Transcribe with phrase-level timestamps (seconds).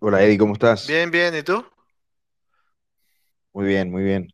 [0.00, 0.86] Hola Eddie, ¿cómo estás?
[0.86, 1.64] Bien, bien, ¿y tú?
[3.52, 4.28] Muy bien, muy bien.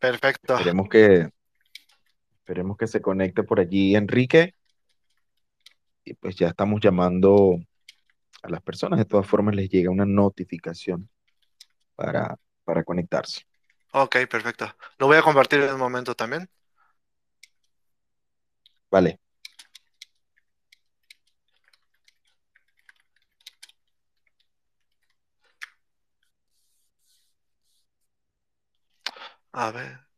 [0.00, 0.54] Perfecto.
[0.54, 1.28] Esperemos que,
[2.38, 4.56] esperemos que se conecte por allí Enrique
[6.04, 7.56] y pues ya estamos llamando
[8.42, 8.98] a las personas.
[8.98, 11.08] De todas formas les llega una notificación
[11.94, 13.42] para, para conectarse.
[13.92, 14.74] Ok, perfecto.
[14.98, 16.50] Lo voy a compartir en un momento también.
[18.90, 19.21] Vale.
[29.54, 30.11] A ver.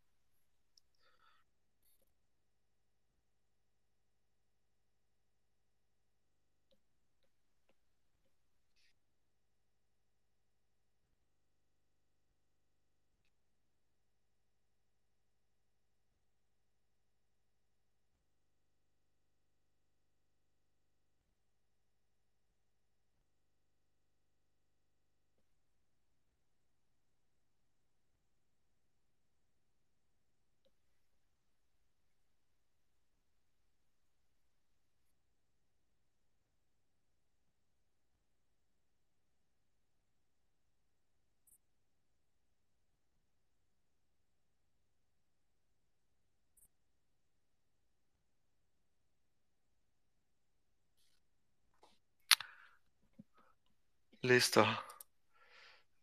[54.24, 54.64] Listo.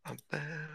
[0.04, 0.70] A ver.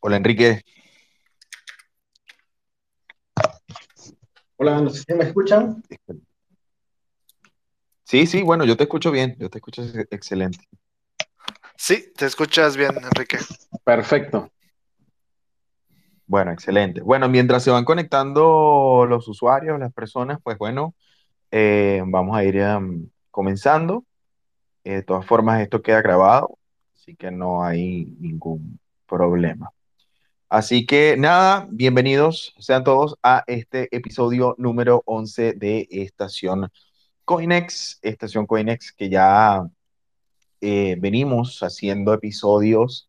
[0.00, 0.62] Hola Enrique.
[4.64, 5.82] Hola, no sé si me escuchan.
[8.04, 10.66] Sí, sí, bueno, yo te escucho bien, yo te escucho ex- excelente.
[11.76, 13.36] Sí, te escuchas bien, Enrique.
[13.84, 14.50] Perfecto.
[16.26, 17.02] Bueno, excelente.
[17.02, 20.94] Bueno, mientras se van conectando los usuarios, las personas, pues bueno,
[21.50, 24.06] eh, vamos a ir em, comenzando.
[24.82, 26.56] Eh, de todas formas, esto queda grabado,
[26.94, 29.68] así que no hay ningún problema.
[30.48, 36.70] Así que nada, bienvenidos sean todos a este episodio número 11 de Estación
[37.24, 39.66] Coinex, Estación Coinex, que ya
[40.60, 43.08] eh, venimos haciendo episodios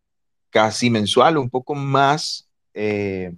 [0.49, 3.35] casi mensual, un poco más, eh,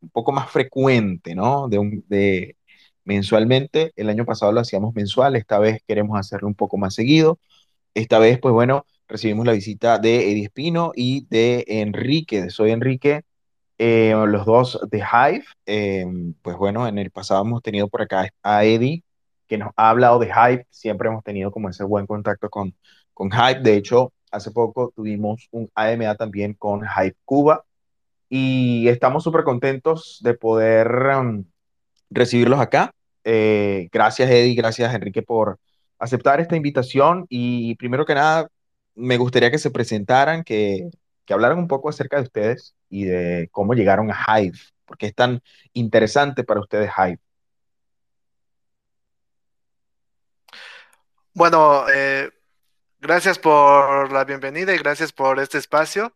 [0.00, 1.68] un poco más frecuente, ¿no?
[1.68, 2.56] De, un, de
[3.04, 3.92] mensualmente.
[3.96, 7.38] El año pasado lo hacíamos mensual, esta vez queremos hacerlo un poco más seguido.
[7.94, 13.22] Esta vez, pues bueno, recibimos la visita de Eddie Espino y de Enrique, Soy Enrique,
[13.78, 15.44] eh, los dos de Hive.
[15.66, 16.06] Eh,
[16.42, 19.02] pues bueno, en el pasado hemos tenido por acá a Eddie,
[19.46, 20.66] que nos ha hablado de Hive.
[20.70, 22.74] Siempre hemos tenido como ese buen contacto con,
[23.12, 23.60] con Hive.
[23.60, 27.64] De hecho, hace poco tuvimos un AMA también con Hive Cuba
[28.28, 31.44] y estamos súper contentos de poder um,
[32.10, 32.90] recibirlos acá.
[33.24, 35.58] Eh, gracias, Eddie, gracias, Enrique, por
[35.98, 37.26] aceptar esta invitación.
[37.28, 38.48] Y primero que nada,
[38.94, 40.90] me gustaría que se presentaran, que,
[41.24, 45.14] que hablaran un poco acerca de ustedes y de cómo llegaron a Hive, porque es
[45.14, 45.42] tan
[45.72, 47.18] interesante para ustedes Hive.
[51.32, 52.30] Bueno, eh,
[53.00, 56.14] gracias por la bienvenida y gracias por este espacio.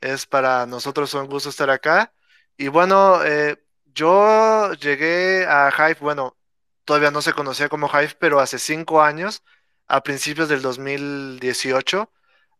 [0.00, 2.12] Es para nosotros un gusto estar acá.
[2.56, 3.56] Y bueno, eh,
[3.94, 6.36] yo llegué a Hive, bueno,
[6.84, 9.44] todavía no se conocía como Hive, pero hace cinco años,
[9.88, 12.12] a principios del 2018,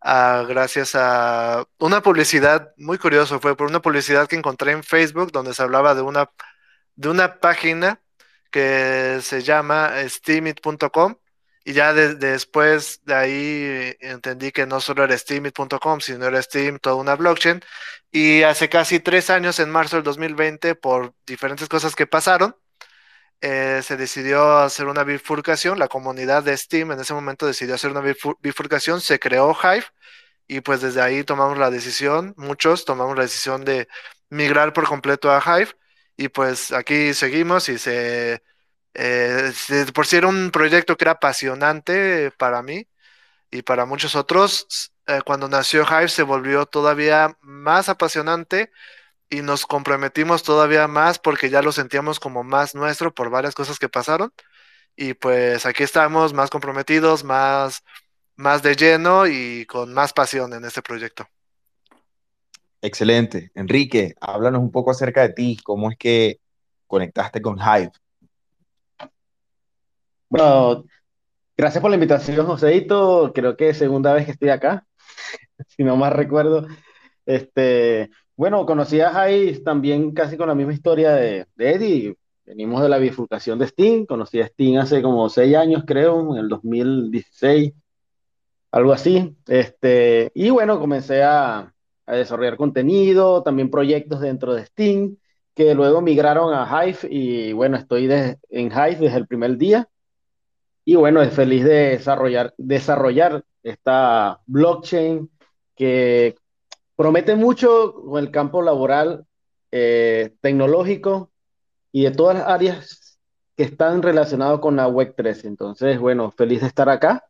[0.03, 5.33] ah, gracias a una publicidad muy curiosa, fue por una publicidad que encontré en Facebook
[5.33, 6.31] donde se hablaba de una,
[6.97, 8.01] de una página
[8.51, 11.17] que se llama steamit.com.
[11.65, 16.79] Y ya de- después de ahí entendí que no solo era steamit.com, sino era Steam,
[16.79, 17.61] toda una blockchain.
[18.11, 22.57] Y hace casi tres años, en marzo del 2020, por diferentes cosas que pasaron,
[23.41, 25.79] eh, se decidió hacer una bifurcación.
[25.79, 29.87] La comunidad de Steam en ese momento decidió hacer una bifu- bifurcación, se creó Hive
[30.47, 33.89] y pues desde ahí tomamos la decisión, muchos tomamos la decisión de
[34.31, 35.73] migrar por completo a Hive
[36.17, 38.43] y pues aquí seguimos y se,
[38.95, 39.53] eh,
[39.95, 42.89] por si era un proyecto que era apasionante para mí
[43.51, 48.71] y para muchos otros, eh, cuando nació Hive se volvió todavía más apasionante
[49.31, 53.79] y nos comprometimos todavía más porque ya lo sentíamos como más nuestro por varias cosas
[53.79, 54.33] que pasaron.
[54.97, 57.83] Y pues aquí estamos más comprometidos, más,
[58.37, 61.27] más de lleno y con más pasión en este proyecto.
[62.81, 63.51] Excelente.
[63.55, 66.41] Enrique, háblanos un poco acerca de ti, cómo es que
[66.87, 67.91] conectaste con Hive.
[70.29, 70.85] Bueno,
[71.57, 73.33] gracias por la invitación, Joseito.
[73.35, 74.87] Creo que es segunda vez que estoy acá,
[75.69, 76.67] si no más recuerdo.
[77.27, 82.17] Este, bueno, conocí a Jai también casi con la misma historia de, Eddie.
[82.47, 84.07] Venimos de la bifurcación de Steam.
[84.07, 87.73] Conocí a Steam hace como seis años, creo, en el 2016,
[88.71, 89.37] algo así.
[89.49, 91.75] Este, y bueno, comencé a,
[92.07, 95.17] desarrollar contenido, también proyectos dentro de Steam,
[95.53, 97.09] que luego migraron a Hive.
[97.11, 98.05] Y bueno, estoy
[98.51, 99.89] en Hive desde el primer día.
[100.85, 105.29] Y bueno, es feliz de desarrollar, desarrollar esta blockchain
[105.75, 106.37] que
[106.99, 109.25] promete mucho con el campo laboral,
[109.71, 111.31] eh, tecnológico
[111.93, 113.21] y de todas las áreas
[113.57, 117.25] que están relacionadas con la web tres Entonces, bueno, feliz de estar acá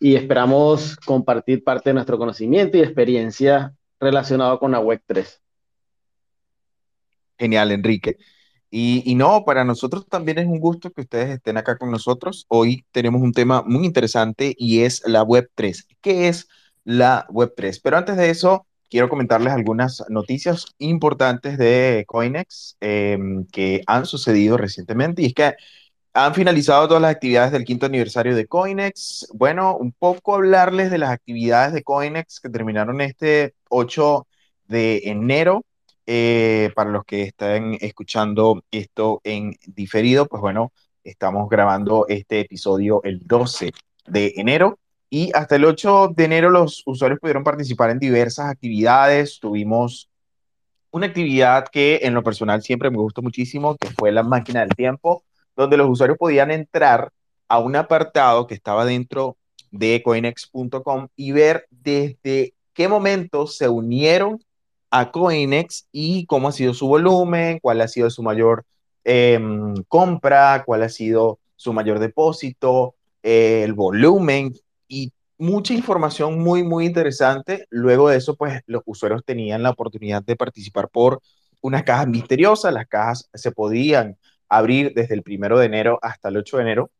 [0.00, 5.40] y esperamos compartir parte de nuestro conocimiento y experiencia relacionado con la web tres
[7.38, 8.18] Genial, Enrique.
[8.70, 12.44] Y, y no, para nosotros también es un gusto que ustedes estén acá con nosotros.
[12.48, 16.48] Hoy tenemos un tema muy interesante y es la web tres ¿Qué es
[16.82, 23.46] la web tres Pero antes de eso, quiero comentarles algunas noticias importantes de Coinex em,
[23.46, 25.22] que han sucedido recientemente.
[25.22, 25.54] Y es que
[26.14, 29.28] Han finalizado todas las actividades del quinto aniversario de Coinex.
[29.34, 34.26] Bueno, un poco hablarles de las actividades de Coinex que terminaron este 8
[34.68, 35.64] de enero.
[36.06, 40.72] Eh, para los que estén escuchando esto en diferido, pues bueno,
[41.04, 43.72] estamos grabando este episodio el 12
[44.06, 44.78] de enero
[45.14, 49.40] y hasta el 8 de enero los usuarios pudieron participar en diversas actividades.
[49.40, 50.08] Tuvimos
[50.90, 54.70] una actividad que en lo personal siempre me gustó muchísimo, que fue la máquina del
[54.70, 55.22] tiempo,
[55.54, 57.12] donde los usuarios podían entrar
[57.46, 59.36] a un apartado que estaba dentro
[59.70, 64.42] de coinex.com y ver desde qué momento se unieron
[64.90, 68.64] a Coinex y cómo ha sido su volumen, cuál ha sido su mayor
[69.04, 69.38] eh,
[69.88, 74.54] compra, cuál ha sido su mayor depósito, eh, el volumen
[74.92, 77.66] y mucha información muy, muy interesante.
[77.70, 81.22] Luego de eso, pues los usuarios tenían la oportunidad de participar por
[81.62, 82.74] unas cajas misteriosas.
[82.74, 84.18] Las cajas se podían
[84.50, 86.90] abrir desde el primero de enero hasta el 8 de enero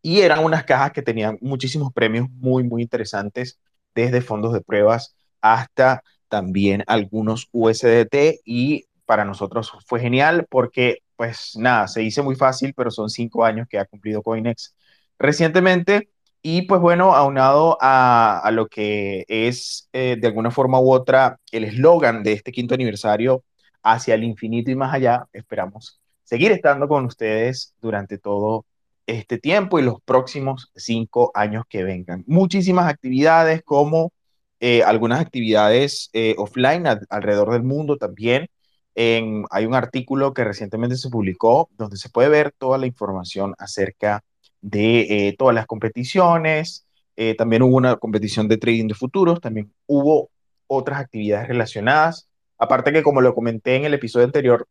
[0.00, 3.58] y eran unas cajas que tenían muchísimos premios muy, muy interesantes,
[3.94, 11.56] desde fondos de pruebas hasta también algunos USDT y para nosotros fue genial porque pues
[11.56, 14.74] nada, se dice muy fácil, pero son cinco años que ha cumplido Coinex
[15.18, 16.08] recientemente
[16.42, 21.38] y pues bueno, aunado a, a lo que es eh, de alguna forma u otra
[21.52, 23.44] el eslogan de este quinto aniversario
[23.82, 28.66] hacia el infinito y más allá, esperamos seguir estando con ustedes durante todo
[29.06, 32.24] este tiempo y los próximos cinco años que vengan.
[32.26, 34.12] Muchísimas actividades como
[34.60, 38.48] eh, algunas actividades eh, offline alrededor del mundo también.
[38.94, 44.22] Hay un artículo que recientemente se publicó donde se puede ver toda la información acerca
[44.62, 46.86] de eh, todas las competiciones.
[47.16, 50.30] Eh, también hubo una competición de trading de futuros, también hubo
[50.66, 52.28] otras actividades relacionadas.
[52.56, 54.66] Aparte que como lo comenté en el episodio anterior,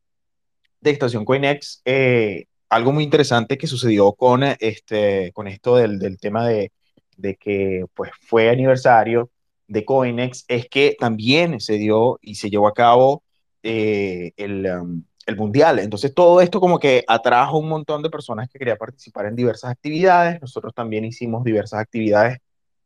[0.79, 6.17] de Estación Coinex, eh, algo muy interesante que sucedió con, este, con esto del, del
[6.17, 6.71] tema de,
[7.17, 9.29] de que pues, fue aniversario
[9.67, 13.23] de Coinex, es que también se dio y se llevó a cabo
[13.61, 15.79] el, um, el Mundial.
[15.79, 19.71] Entonces todo esto como que atrajo un montón de personas que querían participar en diversas
[19.71, 20.41] actividades.
[20.41, 22.39] Nosotros también hicimos diversas actividades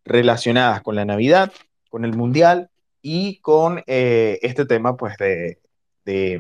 [0.04, 1.52] relacionadas con la Navidad,
[1.90, 2.70] con el Mundial
[3.02, 5.60] y con eh, este tema pues de,
[6.06, 6.40] de,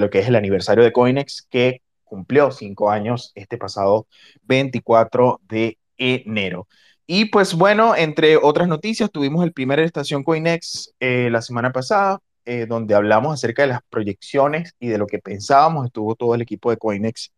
[0.00, 4.06] lo que es el aniversario de Coinex, que cumplió cinco años este pasado
[4.42, 6.68] 24 de enero.
[7.06, 12.20] Y pues bueno, entre otras noticias, tuvimos el primer Estación Coinex eh, la semana pasada,
[12.44, 15.86] eh, donde hablamos acerca de las proyecciones y de lo que pensábamos.
[15.86, 17.32] Estuvo todo el equipo de Coinex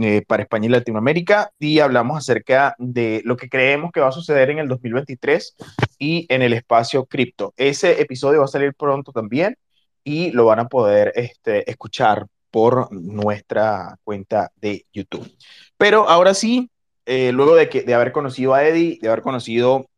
[0.00, 4.12] eh, para España y Latinoamérica y hablamos acerca de lo que creemos que va a
[4.12, 5.56] suceder en el 2023
[5.98, 7.52] y en el espacio cripto.
[7.56, 9.56] Ese episodio va a salir pronto también
[10.04, 15.28] y lo van a poder este, escuchar por nuestra cuenta de YouTube.
[15.76, 16.70] Pero ahora sí,
[17.06, 19.90] eh, luego de, que, de haber conocido a Eddie, de haber conocido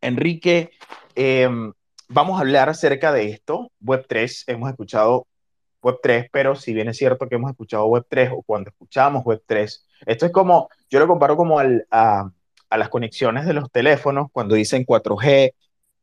[0.00, 0.70] a Enrique,
[1.14, 1.48] eh,
[2.12, 3.70] vamos a hablar acerca de esto.
[3.82, 5.26] Web3, hemos escuchado
[5.82, 10.26] Web3, pero si bien es cierto que hemos escuchado Web3 o cuando escuchamos Web3, esto
[10.26, 12.32] es como, yo lo comparo como a,
[12.70, 15.52] las conexiones de los teléfonos cuando dicen 4G,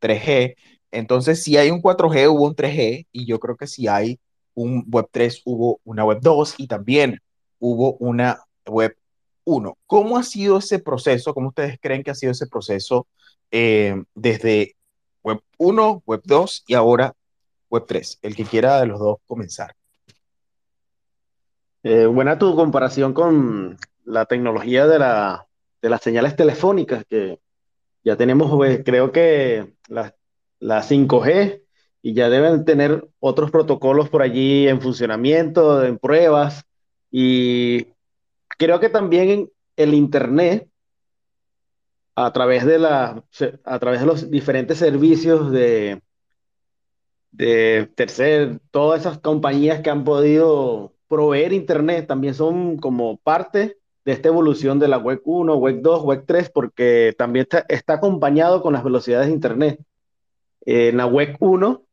[0.01, 0.55] 3G.
[0.91, 4.19] Entonces, si hay un 4G, hubo un 3G, y yo creo que si hay
[4.53, 7.21] un Web3, hubo una Web2 y también
[7.59, 9.75] hubo una Web1.
[9.87, 11.33] ¿Cómo ha sido ese proceso?
[11.33, 13.07] ¿Cómo ustedes creen que ha sido ese proceso
[13.51, 14.75] eh, desde
[15.23, 17.13] Web1, Web2 y ahora
[17.69, 18.19] Web 3?
[18.21, 19.75] El que quiera de los dos comenzar.
[21.83, 25.47] Eh, buena tu comparación con la tecnología de, la,
[25.81, 27.39] de las señales telefónicas, que
[28.03, 30.15] ya tenemos, pues, creo que la,
[30.59, 31.61] la 5G
[32.01, 36.63] y ya deben tener otros protocolos por allí en funcionamiento, en pruebas.
[37.11, 37.87] Y
[38.57, 40.69] creo que también el Internet,
[42.25, 43.23] a través de, la,
[43.63, 46.01] a través de los diferentes servicios de,
[47.31, 54.11] de tercer, todas esas compañías que han podido proveer Internet también son como parte de
[54.11, 58.61] esta evolución de la Web 1, Web 2, Web 3, porque también está, está acompañado
[58.61, 59.79] con las velocidades de Internet.
[60.65, 61.83] En la Web 1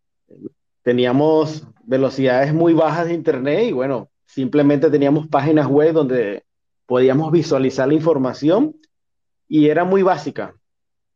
[0.83, 6.45] teníamos velocidades muy bajas de Internet y bueno, simplemente teníamos páginas web donde
[6.85, 8.75] podíamos visualizar la información
[9.49, 10.55] y era muy básica.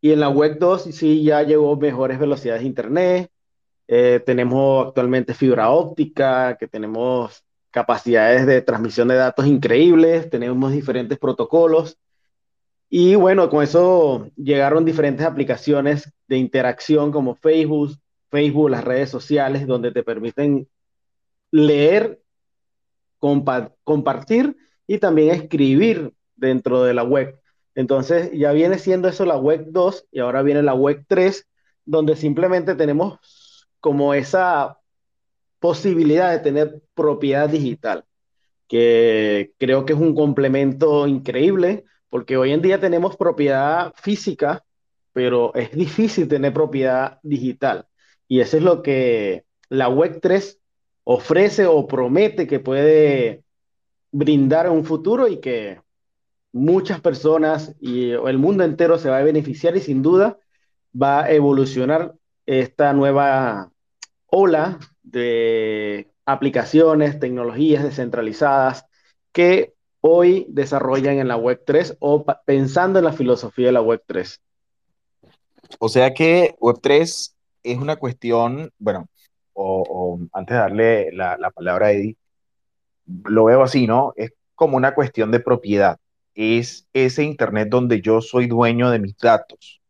[0.01, 3.31] Y en la Web 2 sí ya llegó mejores velocidades de Internet.
[3.89, 11.19] Eh, tenemos actualmente fibra óptica, que tenemos capacidades de transmisión de datos increíbles, tenemos diferentes
[11.19, 11.99] protocolos.
[12.89, 17.97] Y bueno, con eso llegaron diferentes aplicaciones de interacción como Facebook,
[18.31, 20.69] Facebook, las redes sociales, donde te permiten
[21.53, 22.21] leer,
[23.19, 24.57] compartir
[24.87, 27.40] y también escribir dentro de la web.
[27.81, 31.47] Entonces ya viene siendo eso la web 2 y ahora viene la web 3,
[31.87, 34.79] donde simplemente tenemos como esa
[35.61, 38.05] posibilidad de tener propiedad digital,
[38.69, 44.63] que creo que es un complemento increíble, porque hoy en día tenemos propiedad física,
[45.15, 47.87] pero es difícil tener propiedad digital.
[48.29, 50.61] Y eso es lo que la Web 3
[51.05, 53.43] ofrece o promete que puede
[54.13, 55.81] brindar en un futuro y que
[56.53, 60.39] muchas personas y el mundo entero se va a beneficiar y sin duda
[61.01, 62.15] va a evolucionar
[62.47, 63.71] esta nueva
[64.27, 68.87] ola de aplicaciones, tecnologías descentralizadas
[69.33, 74.03] que hoy desarrollan en la Web 3 o pensando en la filosofía de la Web
[74.07, 74.41] 3.
[75.79, 79.09] O sea que Web 3 es una cuestión, bueno,
[79.53, 82.17] o, antes de darle la, la, palabra a Eddie,
[83.25, 84.13] lo veo así, ¿no?
[84.17, 85.99] Es como una cuestión de propiedad.
[86.43, 89.83] Es ese Internet donde yo soy dueño de mis datos.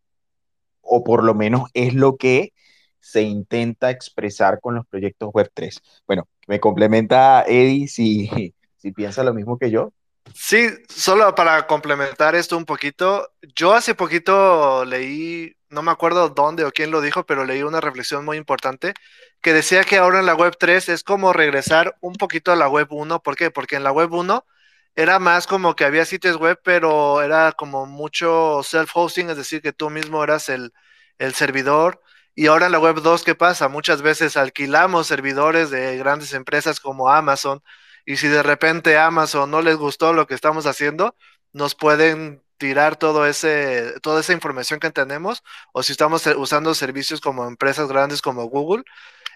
[0.81, 2.53] O por lo menos es lo que
[2.99, 5.81] se intenta expresar con los proyectos Web 3.
[6.09, 8.29] Bueno, me complementa Eddie si,
[8.79, 9.93] si piensa lo mismo que yo.
[10.35, 16.65] Sí, solo para complementar esto un poquito, yo hace poquito leí, no me acuerdo dónde
[16.65, 18.93] o quién lo dijo, pero leí una reflexión muy importante
[19.41, 22.69] que decía que ahora en la web 3 es como regresar un poquito a la
[22.69, 23.23] web 1.
[23.23, 23.53] ¿Por qué?
[23.53, 24.45] Porque en la web 1
[24.95, 29.73] era más como que había sitios web, pero era como mucho self-hosting, es decir, que
[29.73, 30.73] tú mismo eras el,
[31.19, 32.03] el servidor.
[32.35, 33.69] Y ahora en la web 2, ¿qué pasa?
[33.69, 37.63] Muchas veces alquilamos servidores de grandes empresas como Amazon
[38.05, 41.17] y si de repente Amazon no les gustó lo que estamos haciendo,
[41.53, 45.43] nos pueden tirar todo ese, toda esa información que tenemos,
[45.73, 48.85] o si estamos usando servicios como empresas grandes como Google,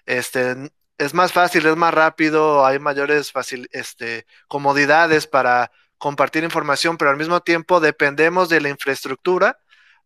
[0.06, 3.32] este, es más fácil, es más rápido, hay mayores
[3.72, 9.58] este, comodidades para compartir información, pero al mismo tiempo dependemos de la infraestructura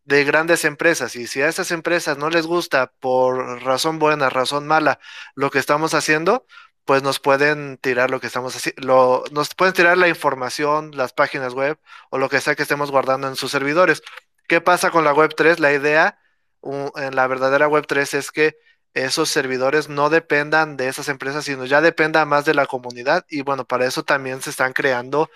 [0.05, 1.15] de grandes empresas.
[1.15, 4.99] Y si a esas empresas no les gusta por razón buena, razón mala,
[5.35, 6.45] lo que estamos haciendo,
[6.85, 11.53] pues nos pueden tirar lo que estamos haciendo, nos pueden tirar la información, las páginas
[11.53, 11.77] web
[12.09, 14.01] o lo que sea que estemos guardando en sus servidores.
[14.47, 15.59] ¿Qué pasa con la web 3?
[15.59, 16.17] La idea
[16.63, 18.57] en la verdadera web 3 es que
[18.93, 23.25] esos servidores no dependan de esas empresas, sino ya dependa más de la comunidad.
[23.29, 25.29] Y bueno, para eso también se están creando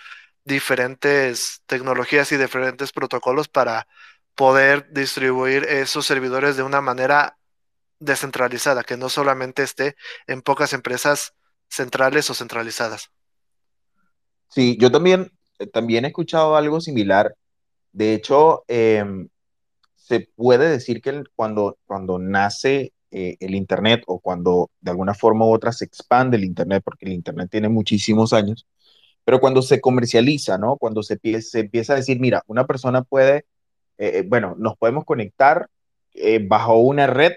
[0.45, 3.87] diferentes tecnologías y diferentes protocolos para
[4.35, 7.37] poder distribuir esos servidores de una manera
[7.99, 9.95] descentralizada, que no solamente esté
[10.27, 11.33] en pocas empresas
[11.69, 13.11] centrales o centralizadas.
[14.49, 17.35] Sí, yo también, eh, también he escuchado algo similar.
[17.91, 19.29] De hecho, em,
[19.95, 25.45] se puede decir que cuando, cuando nace eh, el Internet o cuando de alguna forma
[25.45, 28.67] u otra se expande el Internet, porque el Internet tiene muchísimos años,
[29.25, 30.77] pero cuando se comercializa, ¿no?
[30.77, 33.45] Cuando se, se empieza a decir, mira, una persona puede,
[33.97, 35.67] eh, bueno, nos podemos conectar
[36.47, 37.33] bajo una red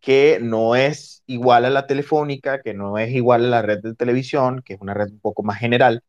[0.00, 3.94] que no es igual a la telefónica, que no es igual a la red de
[3.94, 6.02] televisión, que es una red un poco más general,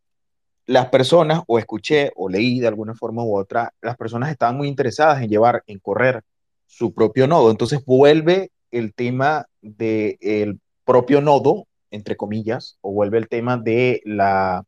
[0.68, 4.68] las personas, o escuché o leí de alguna forma u otra, las personas estaban muy
[4.68, 6.22] interesadas en llevar, en correr
[6.68, 7.50] su propio nodo.
[7.50, 14.64] Entonces vuelve el tema del propio nodo, entre comillas, o vuelve el tema de la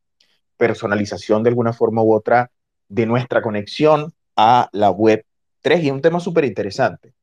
[0.57, 2.51] personalización de alguna forma u otra
[2.87, 5.23] de nuestra conexión a la web
[5.61, 7.13] 3 y es un tema súper interesante.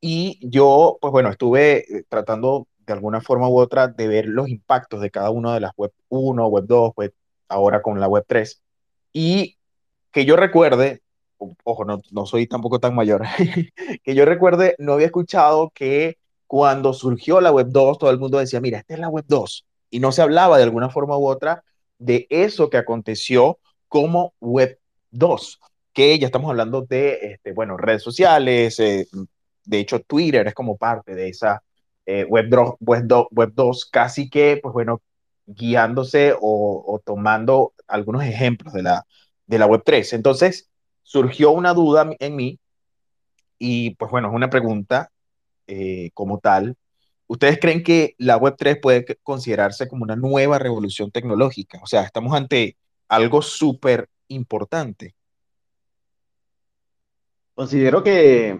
[0.00, 4.48] Y yo, pues bueno, estuve eh, tratando de alguna forma u otra de ver los
[4.48, 7.14] impactos de cada una de las web 1, web 2, web,
[7.48, 8.62] ahora con la web 3.
[9.12, 9.58] Y
[10.12, 11.02] que yo recuerde,
[11.38, 13.22] ojo, no, no soy tampoco tan mayor,
[14.04, 18.38] que yo recuerde, no había escuchado que cuando surgió la web 2, todo el mundo
[18.38, 19.66] decía, mira, esta es la web 2.
[19.90, 21.64] Y no se hablaba de alguna forma u otra
[21.98, 24.78] de eso que aconteció como web
[25.10, 25.60] 2,
[25.92, 29.06] que ya estamos hablando de, este, bueno, redes sociales, eh,
[29.64, 31.62] de hecho Twitter es como parte de esa
[32.04, 32.48] eh, web,
[32.80, 35.02] web, web 2, casi que, pues bueno,
[35.46, 39.06] guiándose o, o, tomando algunos ejemplos de la,
[39.46, 40.12] de la web 3.
[40.12, 40.68] Entonces,
[41.06, 42.58] surgió una duda en mí
[43.60, 45.12] y pues bueno, es una pregunta
[45.68, 46.76] eh, como tal.
[47.28, 51.78] ¿Ustedes creen que la web 3 puede considerarse como una nueva revolución tecnológica?
[51.80, 52.76] O sea, estamos ante
[53.08, 55.14] algo súper importante.
[57.54, 58.58] Considero que,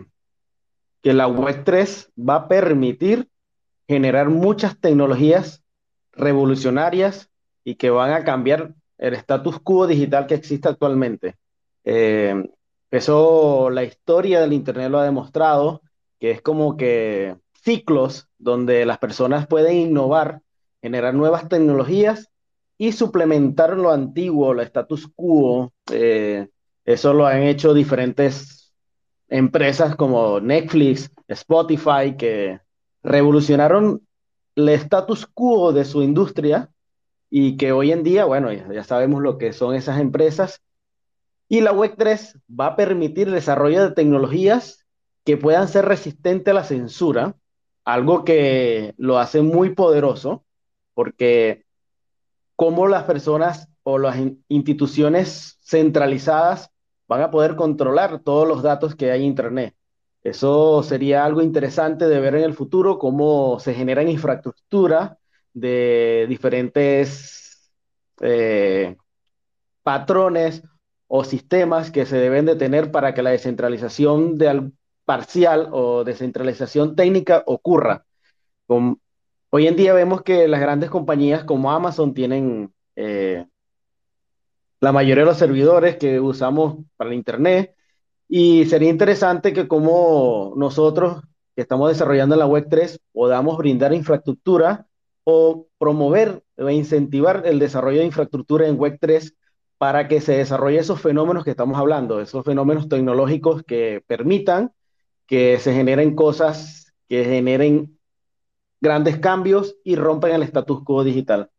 [1.03, 3.29] que la web 3 va a permitir
[3.89, 5.65] generar muchas tecnologías
[6.13, 7.29] revolucionarias
[7.65, 11.37] y que van a cambiar el status quo digital que existe actualmente.
[11.87, 12.35] Eh,
[12.91, 15.81] eso la historia del Internet lo ha demostrado,
[16.21, 20.43] que es como que ciclos donde las personas pueden innovar,
[20.83, 22.29] generar nuevas tecnologías
[22.79, 25.73] y suplementar lo antiguo, el status quo.
[25.91, 26.49] Eh,
[26.85, 28.75] eso lo han hecho diferentes
[29.29, 32.61] empresas como Netflix, Spotify, que
[33.03, 34.07] revolucionaron
[34.55, 36.71] el status quo de su industria
[37.31, 40.63] y que hoy en día, bueno, ya, sabemos lo que son esas empresas.
[41.49, 44.87] Y la Web3 va a permitir el desarrollo de tecnologías
[45.25, 47.37] que puedan ser resistentes a la censura,
[47.85, 50.45] algo que lo hace muy poderoso,
[50.95, 51.65] porque
[52.57, 54.17] cómo las personas o las
[54.49, 56.71] instituciones centralizadas
[57.07, 59.75] van a poder controlar todos los datos que hay en Internet.
[60.23, 65.19] Eso sería algo interesante de ver en el futuro, cómo se generan infraestructura
[65.53, 67.71] de diferentes
[68.21, 68.97] eh,
[69.85, 70.65] patrones
[71.09, 74.71] o sistemas que se deben de tener para que la descentralización de
[75.05, 78.05] parcial o descentralización técnica ocurra.
[78.67, 83.47] hoy en día vemos que las grandes compañías como Amazon tienen eh,
[84.81, 87.75] la mayoría de los servidores que usamos para el Internet
[88.29, 91.23] y sería interesante que como nosotros
[91.55, 94.87] que estamos desarrollando la Web 3 podamos brindar infraestructura
[95.25, 99.35] o promover o incentivar el desarrollo de infraestructura en Web 3
[99.79, 104.73] para que se desarrolle esos fenómenos que estamos hablando, esos fenómenos tecnológicos que permitan
[105.27, 107.99] que se generen cosas que generen
[108.81, 111.51] grandes cambios y rompen el status quo digital.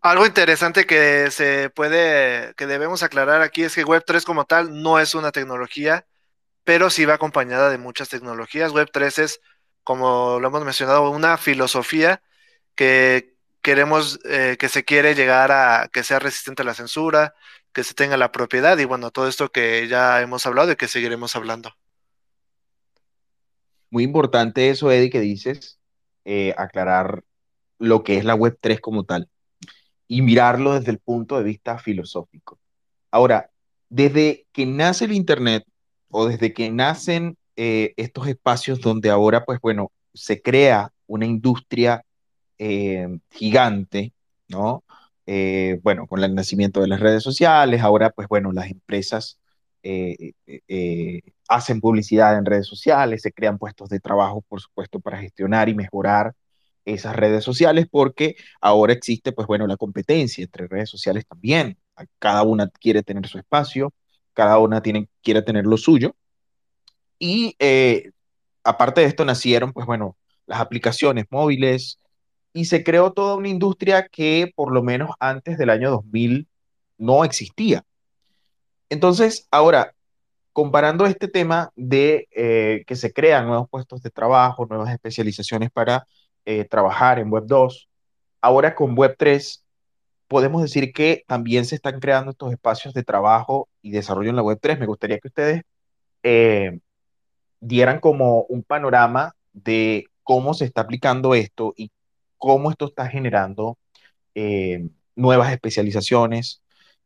[0.00, 4.98] Algo interesante que se puede, que debemos aclarar aquí es que Web3 como tal no
[4.98, 6.06] es una tecnología,
[6.64, 8.72] pero sí va acompañada de muchas tecnologías.
[8.72, 9.40] Web3 es,
[9.84, 12.20] como lo hemos mencionado, una filosofía
[12.74, 13.31] que
[13.62, 17.34] queremos, eh, que se quiere llegar a que sea resistente a la censura,
[17.72, 20.88] que se tenga la propiedad y bueno, todo esto que ya hemos hablado y que
[20.88, 21.72] seguiremos hablando.
[23.90, 25.78] Muy importante eso, Eddie, que dices,
[26.24, 27.24] eh, aclarar
[27.78, 29.28] lo que es la Web3 como tal
[30.08, 32.58] y mirarlo desde el punto de vista filosófico.
[33.10, 33.50] Ahora,
[33.88, 35.64] desde que nace el Internet
[36.10, 42.04] o desde que nacen eh, estos espacios donde ahora, pues bueno, se crea una industria
[42.64, 44.12] eh, gigante,
[44.48, 44.84] ¿no?
[45.26, 49.38] Eh, bueno, con el nacimiento de las redes sociales, ahora, pues bueno, las empresas
[51.48, 55.74] hacen publicidad en redes sociales, se crean puestos de trabajo, por supuesto, para gestionar y
[55.74, 56.34] mejorar
[56.84, 61.76] esas redes sociales porque ahora existe, pues bueno, la competencia entre redes sociales también.
[62.20, 63.92] Cada una quiere tener su espacio,
[64.34, 66.14] cada una tiene, quiere tener lo suyo.
[67.18, 68.10] Y eh,
[68.62, 71.98] aparte de esto nacieron, pues bueno, las aplicaciones móviles
[72.52, 76.48] y se creó toda una industria que por lo menos antes del año 2000
[76.98, 77.84] no existía.
[78.90, 79.94] Entonces, ahora,
[80.52, 86.06] comparando este tema de eh, que se crean nuevos puestos de trabajo, nuevas especializaciones para
[86.44, 87.88] eh, trabajar en Web 2.
[88.40, 89.64] Ahora con Web 3
[90.28, 94.42] podemos decir que también se están creando estos espacios de trabajo y desarrollo en la
[94.42, 94.78] Web 3.
[94.78, 95.62] Me gustaría que ustedes
[96.22, 96.80] eh,
[97.60, 101.90] dieran como un panorama de cómo se está aplicando esto y
[102.42, 103.78] cómo esto está generando
[104.34, 106.60] eh, nuevas especializaciones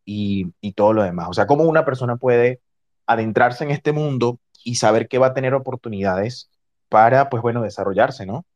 [0.07, 1.29] y, y, todo lo demás.
[1.29, 2.63] O sea, cómo una persona puede
[3.05, 6.51] adentrarse en este mundo y saber que va a tener oportunidades
[6.89, 8.47] para, pues bueno, desarrollarse, ¿no?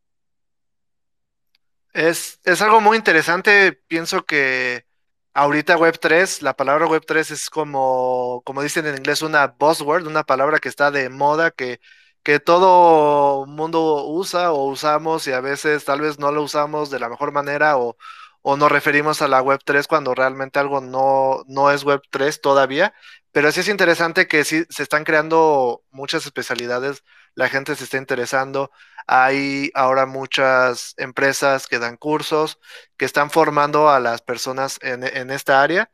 [1.93, 3.79] Es, algo muy interesante.
[3.87, 4.87] Pienso que
[5.35, 10.61] ahorita Web3, la palabra Web3 es como, como dicen en inglés, una buzzword, una palabra
[10.61, 11.79] que está de moda, que,
[12.23, 17.01] que todo mundo usa o usamos y a veces tal vez no lo usamos de
[17.01, 17.97] la mejor manera o,
[18.43, 22.41] o nos referimos a la web 3 cuando realmente algo no, no es web 3
[22.41, 22.95] todavía.
[23.33, 27.05] Pero sí es interesante que sí se están creando muchas especialidades,
[27.35, 28.71] la gente se está interesando.
[29.07, 32.59] Hay ahora muchas empresas que dan cursos,
[32.97, 35.91] que están formando a las personas en, en esta área.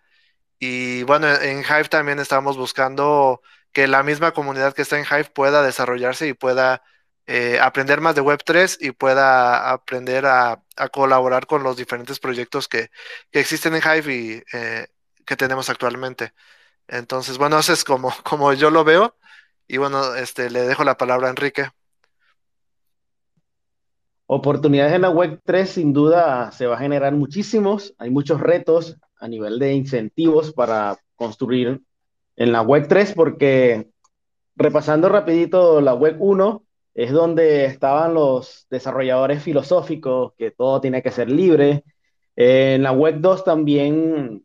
[0.59, 3.43] Y bueno, en Hive también estamos buscando
[3.77, 6.83] que la misma comunidad que está en Hive pueda desarrollarse y pueda
[7.27, 12.89] eh, aprender más de Web3 y pueda aprender a, colaborar con los diferentes proyectos que,
[13.31, 14.87] que existen en Hive y eh,
[15.27, 16.33] que tenemos actualmente.
[16.89, 19.15] Entonces, bueno, eso es como, como yo lo veo.
[19.69, 21.69] Y bueno, este, le dejo la palabra a Enrique.
[24.25, 27.95] Oportunidades en la web 3 sin duda se va a generar muchísimos.
[27.99, 31.83] Hay muchos retos a nivel de incentivos para construir
[32.37, 33.88] en la web 3 porque
[34.57, 36.62] repasando rapidito la web 1
[36.94, 41.85] es donde estaban los desarrolladores filosóficos que todo tiene que ser libre.
[42.37, 44.44] En la web 2 también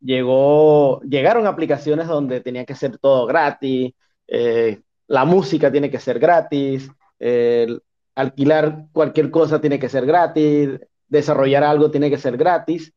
[0.00, 3.92] llegó, llegaron aplicaciones donde tenía que ser todo gratis,
[4.26, 7.68] eh, la música tiene que ser gratis, eh,
[8.14, 12.92] alquilar cualquier cosa tiene que ser gratis, desarrollar algo tiene que ser gratis.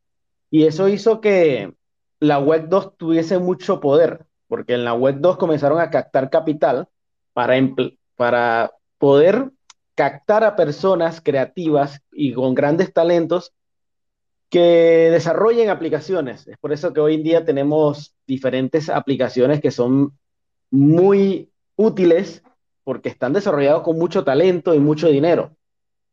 [0.50, 1.74] Y eso hizo que
[2.20, 6.88] la Web 2 tuviese mucho poder, porque en la Web 2 comenzaron a captar capital
[7.34, 7.56] para,
[8.16, 9.52] para poder
[9.96, 13.54] captar a personas creativas y con grandes talentos
[14.50, 16.48] que desarrollen aplicaciones.
[16.48, 20.18] Es por eso que hoy en día tenemos diferentes aplicaciones que son
[20.70, 22.44] muy útiles
[22.84, 25.56] porque están desarrollados con mucho talento y mucho dinero.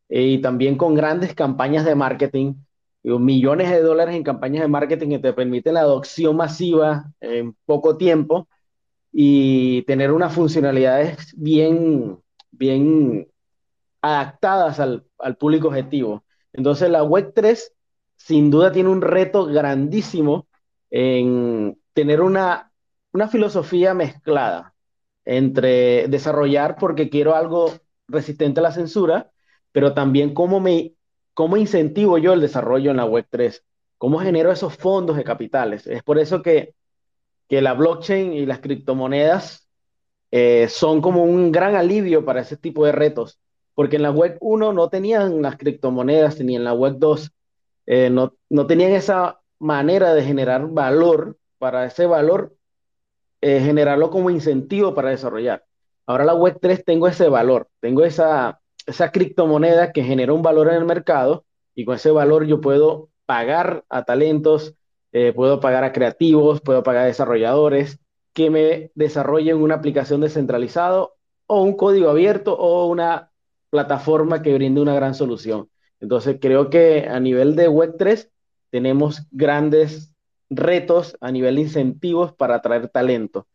[0.08, 2.54] Y también con grandes campañas de marketing,
[3.02, 7.96] millones de dólares en campañas de marketing que te permiten la adopción masiva en poco
[7.96, 8.48] tiempo
[9.12, 12.18] y tener unas funcionalidades bien,
[12.50, 13.28] bien
[14.00, 16.24] adaptadas al, al público objetivo.
[16.52, 17.72] Entonces la Web 3
[18.16, 20.46] sin duda tiene un reto grandísimo
[20.90, 22.72] en tener una,
[23.12, 24.74] una filosofía mezclada
[25.24, 27.72] entre desarrollar porque quiero algo
[28.08, 29.32] resistente a la censura,
[29.72, 30.94] pero también cómo, me,
[31.34, 33.64] cómo incentivo yo el desarrollo en la Web 3,
[33.98, 35.86] cómo genero esos fondos de capitales.
[35.86, 36.74] Es por eso que,
[37.48, 39.68] que la blockchain y las criptomonedas
[40.30, 43.38] eh, son como un gran alivio para ese tipo de retos,
[43.74, 47.32] porque en la Web 1 no tenían las criptomonedas ni en la Web 2
[47.86, 52.54] eh, no, no, tenían esa manera de generar valor para ese valor,
[53.40, 55.64] eh, generarlo como incentivo para desarrollar.
[56.06, 60.68] Ahora la web 3 tengo ese valor, tengo esa, esa criptomoneda que genera un valor
[60.68, 64.74] en el mercado y con ese valor yo puedo pagar a talentos,
[65.12, 67.98] eh, puedo pagar a creativos, puedo pagar a desarrolladores
[68.32, 71.08] que me desarrollen una aplicación descentralizada
[71.46, 73.30] o un código abierto o una
[73.70, 75.68] plataforma que brinde una gran solución.
[76.00, 78.28] Entonces, creo que a nivel de Web3
[78.70, 80.14] tenemos grandes
[80.50, 83.48] retos a nivel de incentivos para atraer talento.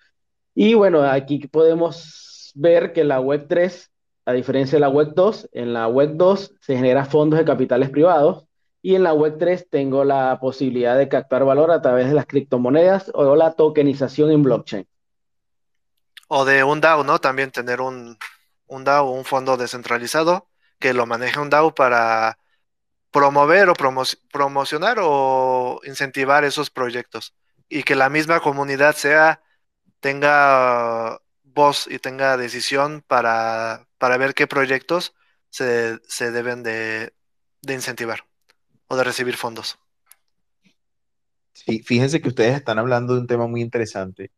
[0.56, 3.90] Y bueno, aquí podemos ver que la Web3,
[4.28, 8.44] a diferencia de la Web2, en la Web2 se genera fondos de capitales privados
[8.82, 13.10] y en la Web3 tengo la posibilidad de captar valor a través de las criptomonedas
[13.13, 14.86] o la tokenización en blockchain.
[16.28, 17.20] O de un DAO, ¿no?
[17.20, 18.18] También tener un,
[18.66, 22.38] un DAO, un fondo descentralizado que lo maneje un DAO para
[23.12, 23.76] promover o
[24.30, 27.34] promocionar o incentivar esos proyectos
[27.70, 29.42] y que la misma comunidad sea
[30.02, 31.18] tenga
[31.58, 35.15] voz y tenga decisión para, para ver qué proyectos
[35.50, 37.13] se, se deben de,
[37.63, 38.20] de, incentivar
[38.88, 39.80] o de recibir fondos.
[41.54, 44.32] Sí, fíjense que ustedes están hablando de un tema muy interesante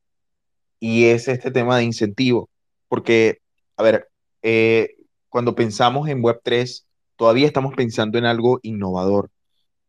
[0.79, 2.49] y es este tema de incentivo,
[2.87, 3.41] porque,
[3.75, 4.09] a ver,
[4.41, 4.95] eh,
[5.27, 6.85] cuando pensamos en Web3,
[7.17, 9.29] todavía estamos pensando en algo innovador.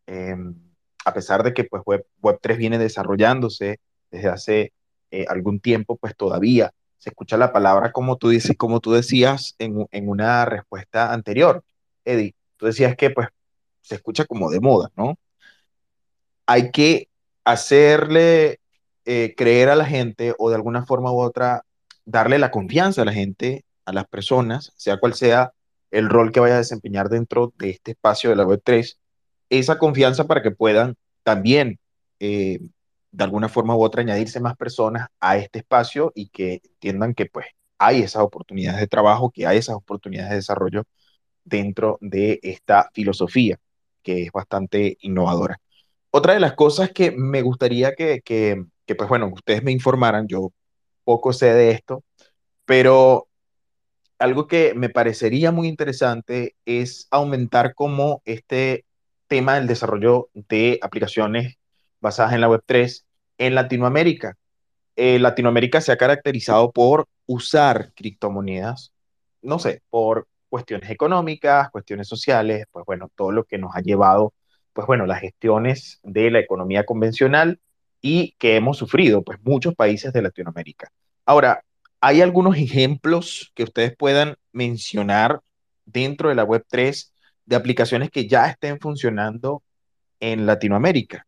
[0.07, 0.55] Em,
[1.05, 3.79] a pesar de que pues, Web, 3 viene desarrollándose
[4.11, 4.73] desde hace
[5.13, 9.57] eh, algún tiempo, pues todavía se escucha la palabra como tú, dices, como tú decías
[9.59, 11.65] en, en una respuesta anterior,
[12.05, 12.35] Eddie.
[12.57, 13.29] Tú decías que pues
[13.81, 15.19] se escucha como de moda, ¿no?
[16.47, 17.09] Hay que
[17.45, 18.61] hacerle
[19.07, 21.65] eh, creer a la gente o de alguna forma u otra
[22.05, 25.53] darle la confianza a la gente a las personas, sea cual sea
[25.91, 28.99] el rol que vaya a desempeñar dentro de este espacio de la Web3,
[29.49, 31.79] esa confianza para que puedan también,
[32.21, 32.61] eh,
[33.13, 37.27] de alguna forma u otra, añadirse más personas a este espacio y que entiendan que
[37.27, 37.47] pues
[37.79, 40.85] hay esas oportunidades de trabajo, que hay esas oportunidades de desarrollo
[41.45, 43.59] dentro de esta filosofía,
[44.03, 45.61] que es bastante innovadora.
[46.11, 50.53] Otra de las cosas que me gustaría que, que, pues bueno, ustedes me informaran, yo
[51.05, 52.05] poco sé de esto,
[52.65, 53.29] pero
[54.19, 58.85] algo que me parecería muy interesante es aumentar como este
[59.29, 61.57] tema del desarrollo de aplicaciones
[62.01, 63.05] basadas en la Web3
[63.39, 64.37] en Latinoamérica.
[64.97, 68.93] Eh, Latinoamérica se ha caracterizado por usar criptomonedas,
[69.43, 74.35] no sé, por cuestiones económicas, cuestiones sociales, pues bueno, todo lo que nos ha llevado,
[74.73, 77.61] pues bueno, las gestiones de la economía convencional
[78.03, 80.93] y que hemos sufrido, pues muchos países de Latinoamérica.
[81.25, 81.63] Ahora,
[82.01, 85.41] ¿hay algunos ejemplos que ustedes puedan mencionar
[85.85, 87.13] dentro de la Web3
[87.47, 89.63] de aplicaciones que ya estén funcionando
[90.19, 91.27] en Latinoamérica?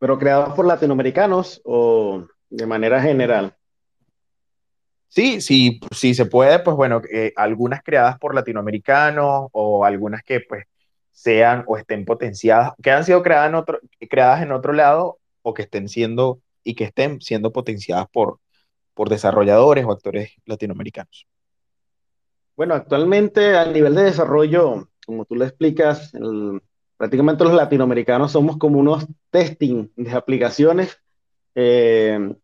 [0.00, 3.54] Pero creados por latinoamericanos o de manera general.
[5.08, 10.40] Sí, sí, sí se puede, pues bueno, eh, algunas creadas por latinoamericanos o algunas que
[10.40, 10.64] pues
[11.12, 15.52] sean o estén potenciadas, que han sido creadas en otro, creadas en otro lado o
[15.52, 18.38] que estén siendo y que estén siendo potenciadas por,
[18.94, 21.26] por desarrolladores o actores latinoamericanos.
[22.56, 26.62] Bueno, actualmente a nivel de desarrollo, como tú le explicas, el,
[26.96, 30.98] prácticamente los latinoamericanos somos como unos testing de aplicaciones.
[31.54, 32.34] Eh,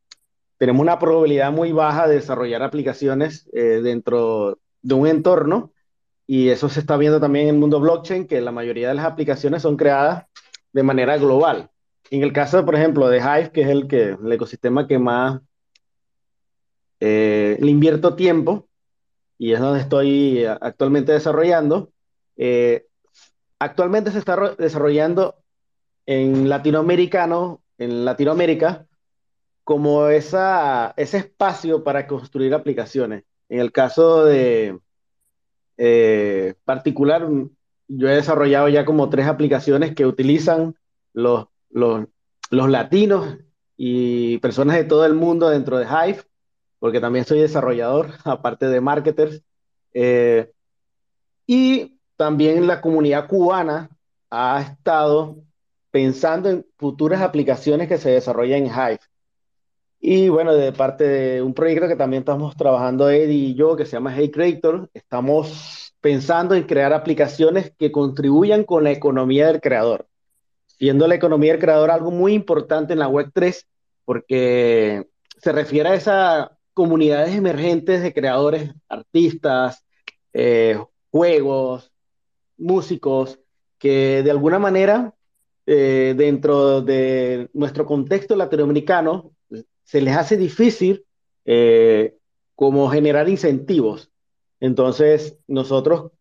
[0.59, 5.73] tenemos una probabilidad muy baja de desarrollar aplicaciones eh, dentro de un entorno
[6.27, 9.05] y eso se está viendo también en el mundo blockchain, que la mayoría de las
[9.05, 10.25] aplicaciones son creadas
[10.73, 11.71] de manera global.
[12.11, 15.41] En el caso, por ejemplo, de Hive, que es el, que, el ecosistema que más
[17.01, 18.69] eh, le invierto tiempo
[19.39, 21.93] y es donde estoy actualmente desarrollando,
[23.59, 25.37] actualmente se está desarrollando
[26.07, 28.87] en latinoamericano, en Latinoamérica,
[29.65, 33.25] como esa, ese espacio para construir aplicaciones.
[33.49, 34.79] En el caso de
[35.77, 37.29] eh, particular,
[37.89, 40.77] yo he desarrollado ya como tres aplicaciones que utilizan
[41.13, 42.07] los, los,
[42.51, 43.39] los latinos
[43.77, 46.23] y personas de todo el mundo dentro de Hive,
[46.79, 49.43] porque también soy desarrollador, aparte de marketers.
[49.93, 50.53] Eh,
[51.47, 53.91] y también la comunidad cubana
[54.31, 55.39] ha estado
[55.97, 59.01] pensando en futuras aplicaciones que se desarrollan en Hive.
[59.99, 63.87] Y bueno, de parte de un proyecto que también estamos trabajando Eddie y yo, que
[63.87, 69.63] se llama Hey Creator, estamos pensando en crear aplicaciones que contribuyan con la economía del
[69.63, 70.07] creador,
[70.67, 73.67] siendo la economía del creador algo muy importante en la Web 3,
[74.05, 79.83] porque se refiere a esas comunidades emergentes de creadores, artistas,
[80.35, 80.79] eh,
[81.11, 81.91] juegos,
[82.59, 83.41] músicos
[83.79, 85.16] que de alguna manera,
[85.67, 89.33] eh, dentro de nuestro contexto latinoamericano,
[89.85, 91.05] se les hace difícil
[91.45, 92.17] eh,
[92.55, 94.11] como generar incentivos.
[94.61, 96.13] Entonces, nosotros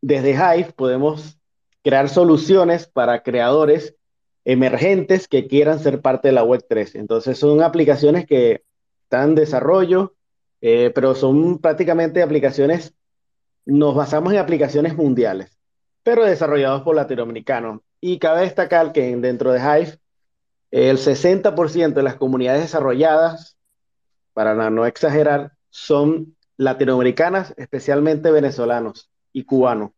[0.00, 1.38] desde Hive podemos
[1.82, 3.96] crear soluciones para creadores
[4.44, 6.92] emergentes que quieran ser parte de la Web3.
[6.94, 8.64] Entonces, son aplicaciones que
[9.04, 10.14] están en desarrollo,
[10.60, 12.94] eh, pero son prácticamente aplicaciones,
[13.64, 15.60] nos basamos en aplicaciones mundiales
[16.02, 17.80] pero desarrollados por latinoamericanos.
[18.00, 19.98] Y cabe destacar que dentro de Hive,
[20.70, 23.58] el 60% de las comunidades desarrolladas,
[24.32, 29.90] para no exagerar, son latinoamericanas, especialmente venezolanos y cubanos.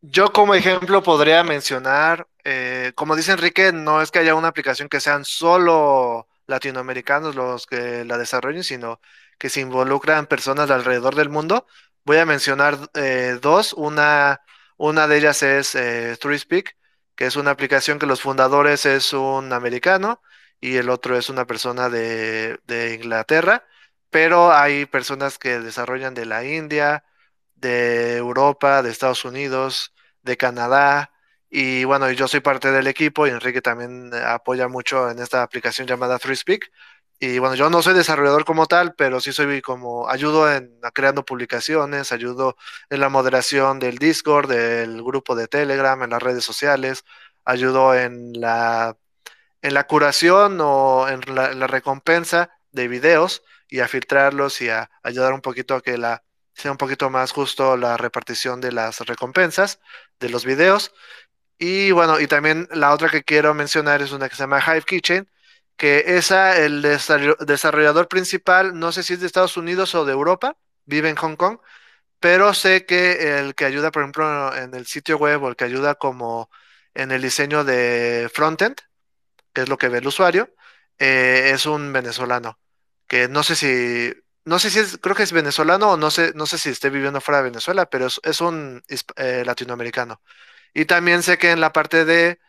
[0.00, 4.90] Yo como ejemplo podría mencionar, eh, como dice Enrique, no es que haya una aplicación
[4.90, 9.00] que sean solo latinoamericanos los que la desarrollen, sino
[9.38, 11.66] que se involucran personas de alrededor del mundo.
[12.04, 13.72] Voy a mencionar eh, dos.
[13.72, 14.42] Una,
[14.76, 16.76] una de ellas es eh, ThreeSpeak,
[17.14, 20.20] que es una aplicación que los fundadores es un americano
[20.60, 23.64] y el otro es una persona de, de Inglaterra,
[24.10, 27.04] pero hay personas que desarrollan de la India,
[27.54, 31.12] de Europa, de Estados Unidos, de Canadá.
[31.50, 35.86] Y bueno, yo soy parte del equipo y Enrique también apoya mucho en esta aplicación
[35.86, 36.70] llamada ThreeSpeak.
[37.20, 41.24] Y bueno, yo no soy desarrollador como tal, pero sí soy como, ayudo en creando
[41.24, 42.56] publicaciones, ayudo
[42.90, 47.04] en la moderación del Discord, del grupo de Telegram, en las redes sociales,
[47.44, 48.96] ayudo en la,
[49.62, 55.32] en la curación o en la, recompensa de videos y a filtrarlos y a ayudar
[55.32, 56.24] un poquito a que la,
[56.54, 59.80] sea un poquito más justo la repartición de las recompensas
[60.20, 60.92] de los videos.
[61.58, 64.82] Y bueno, y también la otra que quiero mencionar es una que se llama Hive
[64.82, 65.30] Kitchen,
[65.76, 70.56] que esa, el desarrollador principal, no sé si es de Estados Unidos o de Europa,
[70.86, 71.58] vive en Hong Kong,
[72.20, 75.64] pero sé que el que ayuda, por ejemplo, en el sitio web o el que
[75.64, 76.50] ayuda como
[76.94, 78.76] en el diseño de frontend,
[79.52, 80.54] que es lo que ve el usuario,
[80.98, 82.58] eh, es un venezolano,
[83.06, 86.32] que no sé si, no sé si es, creo que es venezolano o no sé,
[86.34, 88.82] no sé si esté viviendo fuera de Venezuela, pero es, un
[89.16, 90.22] eh, latinoamericano.
[90.74, 92.40] Y también sé que en la parte de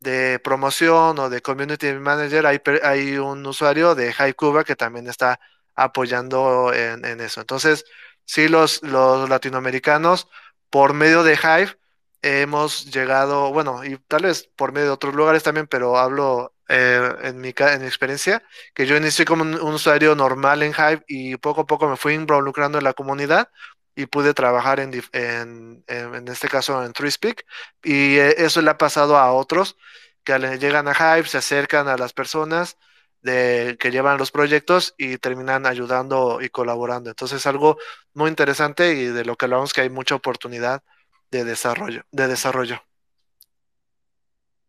[0.00, 5.40] de promoción o de community manager, hay, hay un usuario de Hive que también está
[5.74, 7.40] apoyando en, en eso.
[7.40, 7.84] Entonces,
[8.24, 10.28] sí, los, los latinoamericanos,
[10.70, 11.76] por medio de Hive,
[12.22, 17.14] hemos llegado, bueno, y tal vez por medio de otros lugares también, pero hablo eh,
[17.22, 18.42] en, mi, en mi experiencia,
[18.74, 22.14] que yo inicié como un, usuario normal en Hive y poco a poco me fui
[22.14, 23.48] involucrando en la comunidad
[23.94, 27.44] y pude trabajar en, en, en este caso en TreeSpeak
[27.82, 29.76] y eh, eso le ha pasado a otros
[30.24, 32.76] que llegan a Hive, se acercan a las personas
[33.22, 37.10] de, que llevan los proyectos y terminan ayudando y colaborando.
[37.10, 37.78] Entonces es algo
[38.14, 40.82] muy interesante y de lo que hablamos que hay mucha oportunidad
[41.30, 42.02] de desarrollo.
[42.10, 42.82] De desarrollo.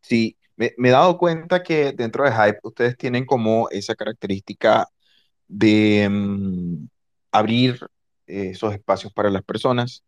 [0.01, 4.87] Sí, me, he dado cuenta que dentro de Hype ustedes tienen como esa característica
[5.47, 6.87] de mm,
[7.31, 7.79] abrir
[8.31, 10.03] esos espacios para las personas.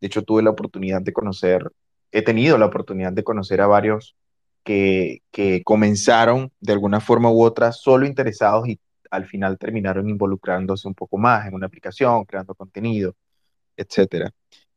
[0.00, 1.70] De hecho, tuve la oportunidad de conocer,
[2.12, 4.16] he tenido la oportunidad de conocer a varios
[4.64, 10.88] que, que comenzaron de alguna forma u otra solo interesados y al final terminaron involucrándose
[10.88, 13.14] un poco más en una aplicación, creando contenido,
[13.76, 14.30] etcétera.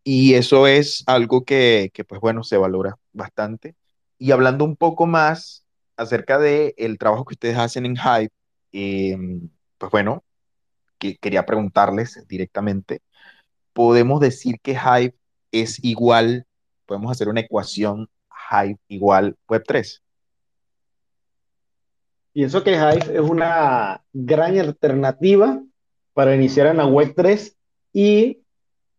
[0.04, 3.76] Y eso es algo que, que, pues bueno, se valora bastante.
[4.18, 5.66] Y hablando un poco más
[5.98, 8.34] acerca del el trabajo que ustedes hacen en Hype,
[8.72, 10.24] em, pues bueno,
[11.00, 13.02] que, quería preguntarles directamente,
[13.74, 15.16] ¿podemos decir que Hype
[15.52, 16.46] es igual,
[16.86, 18.10] podemos hacer una ecuación
[18.52, 20.02] Hive igual Web3?
[22.34, 25.62] Pienso que Hive es una gran alternativa
[26.14, 27.56] para iniciar en la Web3
[27.94, 28.44] y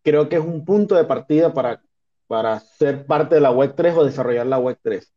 [0.03, 1.81] creo que es un punto de partida para,
[2.27, 5.07] para ser parte de la Web3 o desarrollar la Web3.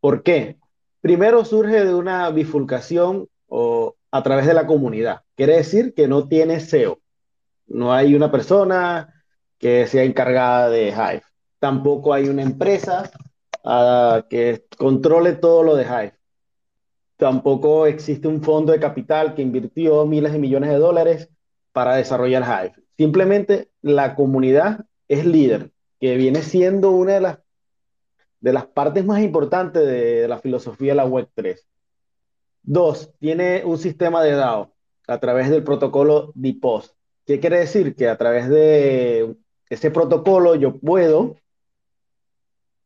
[0.00, 0.58] ¿Por qué?
[1.00, 5.22] Primero surge de una bifurcación o a través de la comunidad.
[5.34, 7.00] Quiere decir que no tiene SEO.
[7.66, 9.24] No hay una persona
[9.58, 11.22] que sea encargada de Hive.
[11.58, 13.10] Tampoco hay una empresa
[14.30, 16.14] que controle todo lo de Hive.
[17.16, 21.30] Tampoco existe un fondo de capital que invirtió miles de millones de dólares
[21.72, 22.86] para desarrollar Hive.
[22.96, 27.38] Simplemente la comunidad es líder, que viene siendo una de las,
[28.40, 31.66] de las partes más importantes de, la filosofía de la Web 3.
[32.66, 34.74] Dos, tiene un sistema de DAO
[35.06, 36.96] a través del protocolo DPoS.
[37.24, 37.94] ¿Qué quiere decir?
[37.94, 39.36] Que a través de
[39.70, 41.36] ese protocolo yo puedo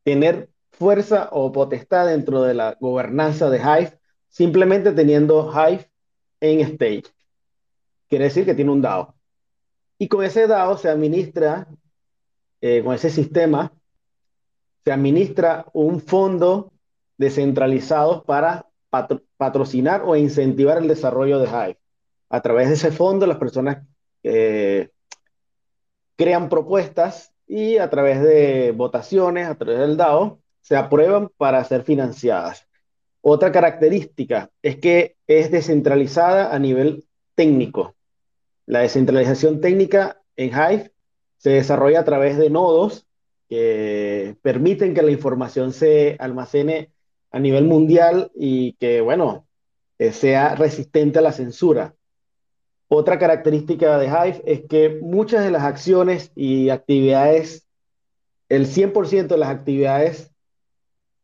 [0.03, 5.89] tener fuerza o potestad dentro de la gobernanza de Hive, simplemente teniendo Hive
[6.41, 7.05] en stage.
[8.07, 9.15] Quiere decir que tiene un DAO.
[9.97, 11.67] Y con ese DAO se administra,
[12.61, 13.73] eh, con ese sistema,
[14.83, 16.71] se administra un fondo
[17.17, 18.70] descentralizado para
[19.37, 21.79] patrocinar o incentivar el desarrollo de Hive.
[22.29, 23.85] A través de ese fondo, las personas
[24.23, 24.89] eh,
[26.15, 31.83] crean propuestas y a través de votaciones, a través del DAO, se aprueban para ser
[31.83, 32.67] financiadas.
[33.21, 37.95] Otra característica es que es descentralizada a nivel técnico.
[38.65, 40.91] La descentralización técnica en Hive
[41.37, 43.05] se desarrolla a través de nodos
[43.49, 46.91] que permiten que la información se almacene
[47.31, 49.47] a nivel mundial y que, bueno,
[49.97, 51.93] eh, sea resistente a la censura.
[52.87, 57.67] Otra característica de Hive es que muchas de las acciones y actividades,
[58.49, 60.31] el 100% de las actividades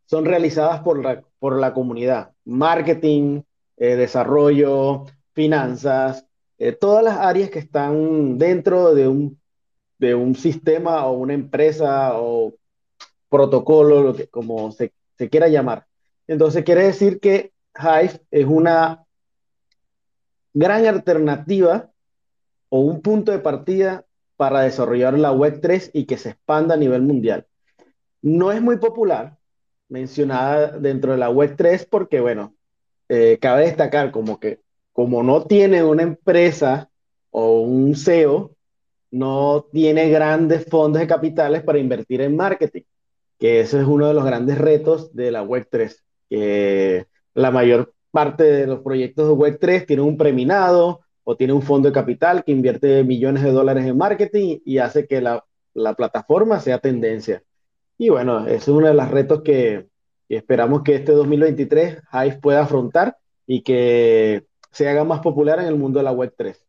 [0.06, 2.32] son realizadas por la, por la comunidad.
[2.46, 3.42] Marketing,
[3.76, 6.26] eh, desarrollo, finanzas,
[6.58, 9.42] eh, todas las áreas que están dentro de un,
[9.98, 12.54] de un sistema o una empresa o
[13.28, 15.87] protocolo, lo que, como se, se quiera llamar.
[16.28, 19.06] Entonces quiere decir que Hive es una
[20.54, 21.92] gran alternativa
[22.70, 24.06] o un punto de partida
[24.36, 27.48] para desarrollar la Web 3 y que se expanda a nivel mundial.
[28.22, 29.38] No es muy popular,
[29.90, 32.56] mencionada dentro de la web 3 porque, bueno,
[33.10, 34.60] eh, cabe destacar como que
[34.92, 36.90] como no tiene una empresa
[37.30, 38.56] o un CEO,
[39.12, 42.82] no tiene grandes fondos de capitales para invertir en marketing,
[43.38, 47.94] que eso es uno de los grandes retos de la web 3, que la mayor
[48.12, 51.94] parte de los proyectos de web 3 tienen un preminado o tiene un fondo de
[51.94, 56.80] capital que invierte millones de dólares en marketing y hace que la, la plataforma sea
[56.80, 57.44] tendencia.
[57.98, 59.88] Y bueno, es uno de los retos que,
[60.30, 65.76] esperamos que este 2023 Hive pueda afrontar y que se haga más popular en el
[65.76, 66.64] mundo de la Web 3.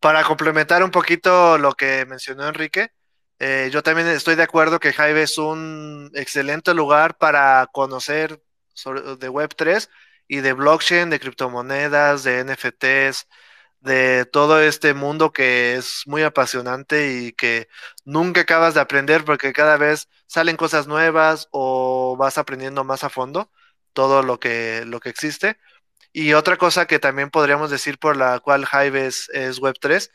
[0.00, 2.90] Para complementar un poquito lo que mencionó Enrique,
[3.38, 8.42] eh, yo también estoy de acuerdo que Hive es un excelente lugar para conocer
[9.18, 9.88] de Web3
[10.28, 13.26] y de blockchain, de criptomonedas, de NFTs,
[13.80, 17.68] de todo este mundo que es muy apasionante y que
[18.04, 23.08] nunca acabas de aprender porque cada vez salen cosas nuevas o vas aprendiendo más a
[23.10, 23.50] fondo
[23.92, 25.58] todo lo que, lo que existe.
[26.12, 29.28] Y otra cosa que también podríamos decir por la cual Hive es,
[29.60, 30.10] Web3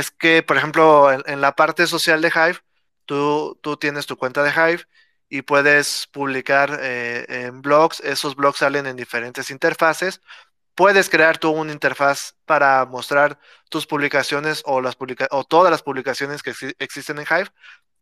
[0.00, 2.58] es que, por ejemplo, en, la parte social de Hive,
[3.06, 4.84] tú, tú, tienes tu cuenta de Hive
[5.28, 8.00] y puedes publicar eh, en blogs.
[8.00, 10.20] Esos blogs salen en diferentes interfaces
[10.74, 13.38] puedes crear tú una interfaz para mostrar
[13.68, 14.96] tus publicaciones o, las
[15.30, 17.50] o todas las publicaciones que existen en Hive.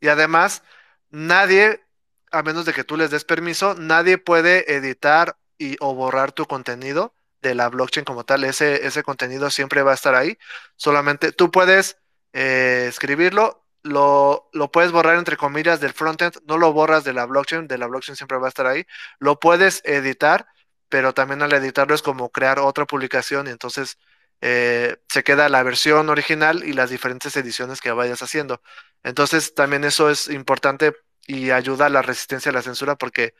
[0.00, 0.62] Y además,
[1.10, 1.84] nadie,
[2.30, 6.46] a menos de que tú les des permiso, nadie puede editar y, o borrar tu
[6.46, 8.44] contenido de la blockchain como tal.
[8.44, 10.38] Ese, ese contenido siempre va a estar ahí.
[10.76, 11.98] Solamente tú puedes
[12.32, 17.24] eh, escribirlo, lo, lo, puedes borrar entre comillas del frontend, no lo borras de la
[17.26, 18.84] blockchain, de la blockchain siempre va a estar ahí.
[19.18, 20.46] Lo puedes editar
[20.90, 23.98] pero también al editarlo es como crear otra publicación y entonces
[24.42, 28.60] eh, se queda la versión original y las diferentes ediciones que vayas haciendo.
[29.04, 30.94] Entonces también eso es importante
[31.26, 33.34] y ayuda a la resistencia a la censura porque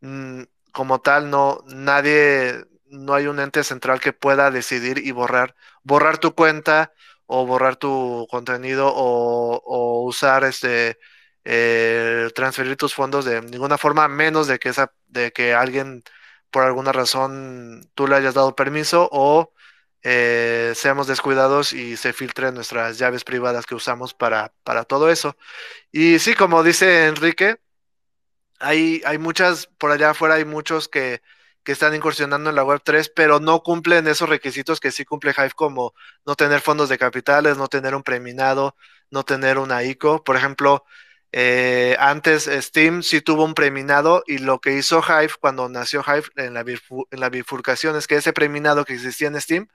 [0.00, 0.42] mm,
[0.72, 6.18] como tal no nadie no hay un ente central que pueda decidir y borrar borrar
[6.18, 6.92] tu cuenta
[7.26, 10.98] o borrar tu contenido o, usar este
[11.44, 16.02] eh, transferir tus fondos de ninguna forma menos de que esa de que alguien
[16.50, 19.52] por alguna razón tú le hayas dado permiso o
[20.02, 25.36] eh, seamos descuidados y se filtren nuestras llaves privadas que usamos para, para todo eso.
[25.90, 27.56] Y sí, como dice Enrique,
[28.60, 31.22] hay, hay muchas, por allá afuera hay muchos que,
[31.66, 35.32] que están incursionando en la web 3, pero no cumplen esos requisitos que sí cumple
[35.36, 35.94] Hive, como
[36.24, 38.76] no tener fondos de capitales, no tener un preminado,
[39.10, 40.22] no tener una ICO.
[40.22, 40.84] Por ejemplo,
[41.32, 46.28] eh, antes Steam sí tuvo un preminado y lo que hizo Hive cuando nació Hive
[46.36, 49.68] en la, bifurcación es que ese preminado que existía en Steam,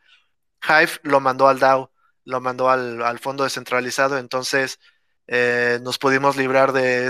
[0.64, 1.92] Hive lo mandó al DAO,
[2.24, 4.80] lo mandó al, fondo descentralizado, entonces
[5.28, 7.08] eh, nos pudimos librar de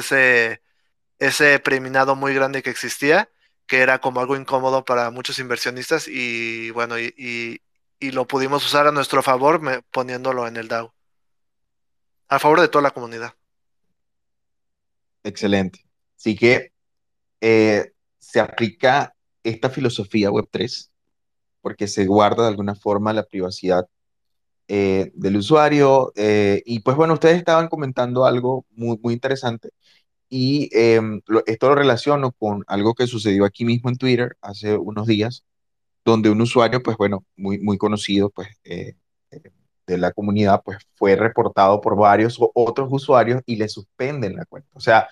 [1.20, 3.30] ese preminado muy grande que existía,
[3.72, 7.62] que era como algo incómodo para muchos inversionistas y bueno, y,
[8.02, 9.62] y lo pudimos usar a nuestro favor
[9.92, 10.94] poniéndolo en el DAO,
[12.28, 13.34] a favor de toda la comunidad.
[15.24, 15.86] Excelente.
[16.18, 16.74] Así que
[17.40, 20.90] eh, se aplica esta filosofía Web3
[21.62, 23.88] porque se guarda de alguna forma la privacidad
[24.68, 26.12] eh, del usuario.
[26.18, 29.70] Eh, y pues bueno, ustedes estaban comentando algo muy, muy interesante
[30.32, 35.06] y em, esto lo relaciono con algo que sucedió aquí mismo en Twitter hace unos
[35.08, 35.46] días,
[36.06, 38.48] donde un usuario, pues bueno, muy, muy conocido, pues
[39.92, 44.70] de la comunidad, pues fue reportado por varios otros usuarios y le suspenden la cuenta.
[44.74, 45.10] O sea,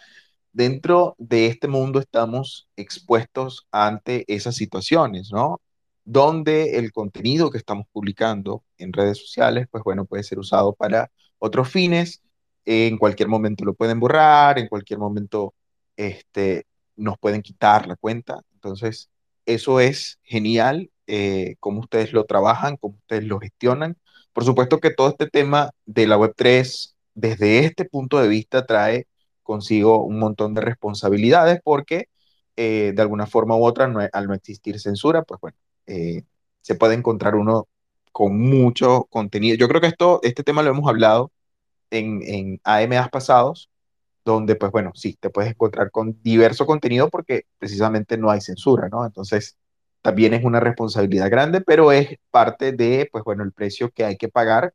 [0.52, 5.62] dentro de este mundo estamos expuestos ante esas situaciones, ¿no?
[6.06, 11.12] Donde el contenido que estamos publicando en redes sociales, pues bueno, puede ser usado para
[11.38, 12.24] otros fines.
[12.72, 15.54] En cualquier momento lo pueden borrar, en cualquier momento
[15.98, 18.42] este, nos pueden quitar la cuenta.
[18.54, 19.10] Entonces,
[19.46, 23.98] eso es genial, eh, cómo ustedes lo trabajan, cómo ustedes lo gestionan
[24.34, 29.08] por supuesto que todo este tema de la Web3 desde este punto de vista trae
[29.44, 32.08] consigo un montón de responsabilidades porque
[32.56, 35.58] eh, de alguna forma u otra, al no existir censura, pues bueno,
[35.88, 36.24] eh,
[36.62, 37.68] se puede encontrar uno
[38.12, 39.58] con mucho contenido.
[39.58, 41.32] Yo creo que esto, este tema lo hemos hablado
[41.92, 43.70] en, en AMAs pasados,
[44.26, 48.90] donde pues bueno, sí, te puedes encontrar con diverso contenido porque precisamente no hay censura,
[48.90, 49.06] ¿no?
[49.06, 49.58] Entonces,
[50.02, 54.18] también es una responsabilidad grande, pero es parte de, pues bueno, el precio que hay
[54.18, 54.74] que pagar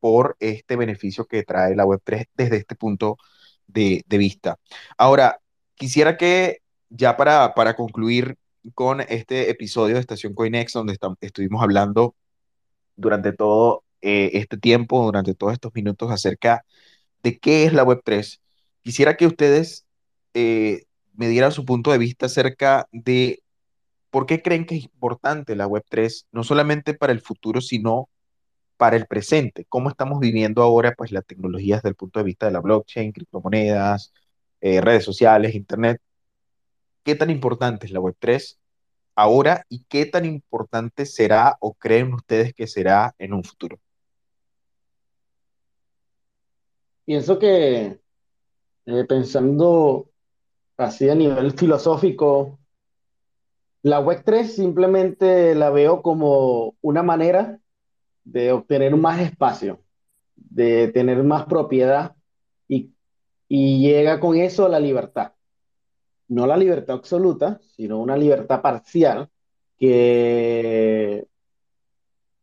[0.00, 3.18] por este beneficio que trae la Web3 desde este punto
[3.66, 4.58] de, vista.
[4.98, 5.40] Ahora,
[5.74, 6.58] quisiera que
[6.90, 8.36] ya para, para concluir
[8.74, 12.14] con este episodio de Estación Coinex, donde estuvimos hablando
[12.96, 16.64] durante todo eh, este tiempo, durante todos estos minutos acerca
[17.22, 18.40] de qué es la Web3,
[18.82, 19.86] quisiera que ustedes
[20.34, 20.84] eh,
[21.14, 23.42] me dieran su punto de vista acerca de
[24.12, 28.10] ¿Por qué creen que es importante la Web3, no solamente para el futuro, sino
[28.76, 29.64] para el presente?
[29.70, 33.12] ¿Cómo estamos viviendo ahora pues, la tecnología desde el punto de vista de la blockchain,
[33.12, 34.12] criptomonedas,
[34.60, 35.98] eh, redes sociales, Internet?
[37.04, 38.58] ¿Qué tan importante es la Web3
[39.14, 43.80] ahora y qué tan importante será o creen ustedes que será en un futuro?
[47.04, 48.00] Pienso que
[48.86, 50.08] eh, pensando
[50.76, 52.58] así a nivel filosófico,
[53.82, 57.58] la Web3 simplemente la veo como una manera
[58.24, 59.80] de obtener más espacio,
[60.36, 62.14] de tener más propiedad
[62.68, 62.92] y,
[63.48, 65.32] llega con eso la libertad.
[66.28, 69.28] No la libertad absoluta, sino una libertad parcial
[69.78, 71.26] que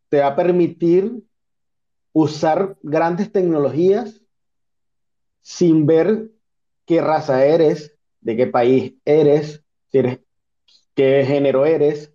[0.09, 1.23] te va a permitir
[2.13, 4.18] usar grandes tecnologías
[5.41, 6.29] sin ver
[6.85, 10.19] qué raza eres, de qué país eres, eres
[10.95, 12.11] qué género eres.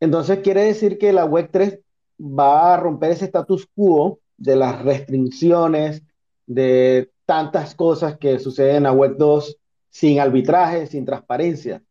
[0.00, 1.80] Entonces quiere decir que la Web 3
[2.20, 6.02] va a romper ese status quo de las restricciones,
[6.46, 9.58] de tantas cosas que suceden en la Web 2
[9.90, 11.82] sin arbitraje, sin transparencia.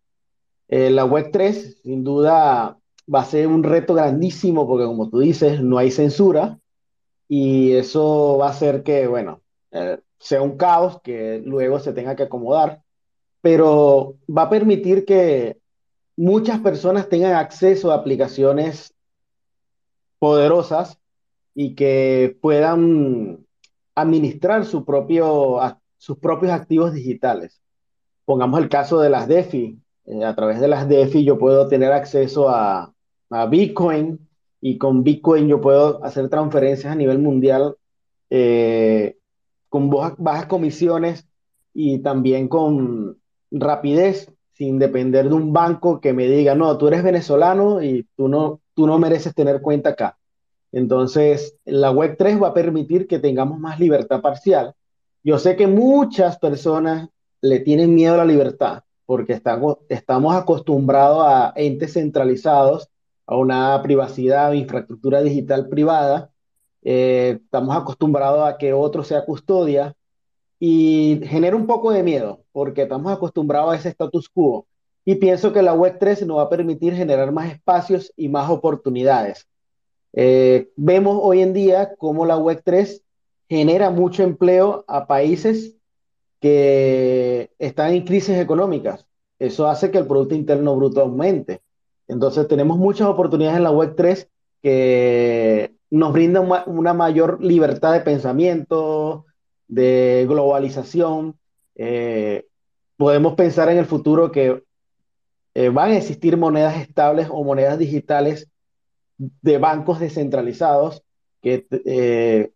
[0.67, 2.77] Eh, la Web 3 sin duda
[3.13, 6.60] va a ser un reto grandísimo porque como tú dices, no hay censura
[7.33, 12.13] y eso va a hacer que, bueno, eh, sea un caos que luego se tenga
[12.13, 12.81] que acomodar,
[13.39, 15.57] pero va a permitir que
[16.17, 18.93] muchas personas tengan acceso a aplicaciones
[20.19, 20.99] poderosas
[21.55, 23.45] y que puedan
[23.95, 25.57] administrar su propio,
[25.97, 27.61] sus propios activos digitales.
[28.25, 29.79] Pongamos el caso de las DeFi.
[30.03, 32.93] Eh, a través de las DeFi yo puedo tener acceso a,
[33.29, 34.19] a Bitcoin
[34.61, 37.75] y con Bitcoin yo puedo hacer transferencias a nivel mundial
[38.29, 39.17] eh,
[39.67, 41.27] con bajas, bajas comisiones
[41.73, 43.17] y también con
[43.49, 48.27] rapidez, sin depender de un banco que me diga, no, tú eres venezolano y tú
[48.27, 50.17] no, tú no mereces tener cuenta acá.
[50.71, 54.73] Entonces, la web 3 va a permitir que tengamos más libertad parcial.
[55.23, 57.09] Yo sé que muchas personas
[57.41, 62.87] le tienen miedo a la libertad porque estamos, estamos acostumbrados a entes centralizados,
[63.31, 66.31] a una privacidad, infraestructura digital privada.
[66.83, 69.95] Eh, estamos acostumbrados a que otro sea custodia
[70.59, 74.67] y genera un poco de miedo porque estamos acostumbrados a ese status quo.
[75.05, 78.49] Y pienso que la web 3 nos va a permitir generar más espacios y más
[78.49, 79.47] oportunidades.
[80.11, 83.01] Eh, vemos hoy en día cómo la web 3
[83.47, 85.77] genera mucho empleo a países
[86.41, 89.05] que están en crisis económicas.
[89.39, 91.61] Eso hace que el Producto Interno Bruto aumente.
[92.11, 94.27] Entonces tenemos muchas oportunidades en la web 3
[94.61, 99.25] que nos brindan una mayor libertad de pensamiento,
[99.69, 101.39] de globalización.
[101.75, 102.47] Eh,
[102.97, 104.61] podemos pensar en el futuro que
[105.53, 108.49] eh, van a existir monedas estables o monedas digitales
[109.17, 111.03] de bancos descentralizados
[111.41, 112.51] que, eh,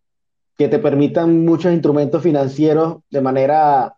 [0.58, 3.94] que te permitan muchos instrumentos financieros de manera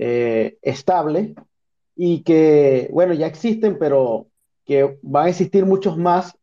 [0.00, 1.34] estable
[1.96, 4.28] y que, bueno, ya existen, pero
[4.68, 6.38] que van a existir muchos más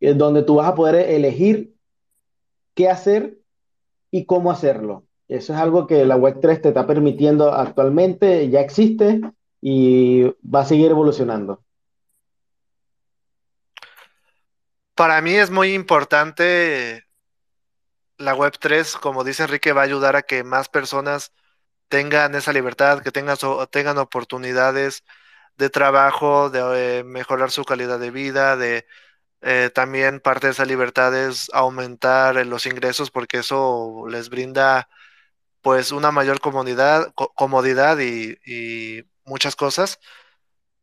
[0.00, 1.74] donde tú vas a poder elegir
[2.74, 3.38] qué hacer
[4.10, 5.04] y cómo hacerlo.
[5.28, 9.20] Eso es algo que la web 3 te está permitiendo actualmente, ya existe
[9.60, 11.62] y va a seguir evolucionando.
[14.94, 17.04] Para mí es muy importante
[18.18, 21.32] la web 3, como dice Enrique, va a ayudar a que más personas
[21.88, 23.36] tengan esa libertad, que tengan,
[23.70, 25.02] tengan oportunidades
[25.56, 28.86] de trabajo, de eh, mejorar su calidad de vida, de
[29.42, 34.88] eh, también parte de esa libertad es aumentar eh, los ingresos porque eso les brinda
[35.62, 38.38] pues una mayor comodidad, co- comodidad y,
[39.26, 40.00] muchas cosas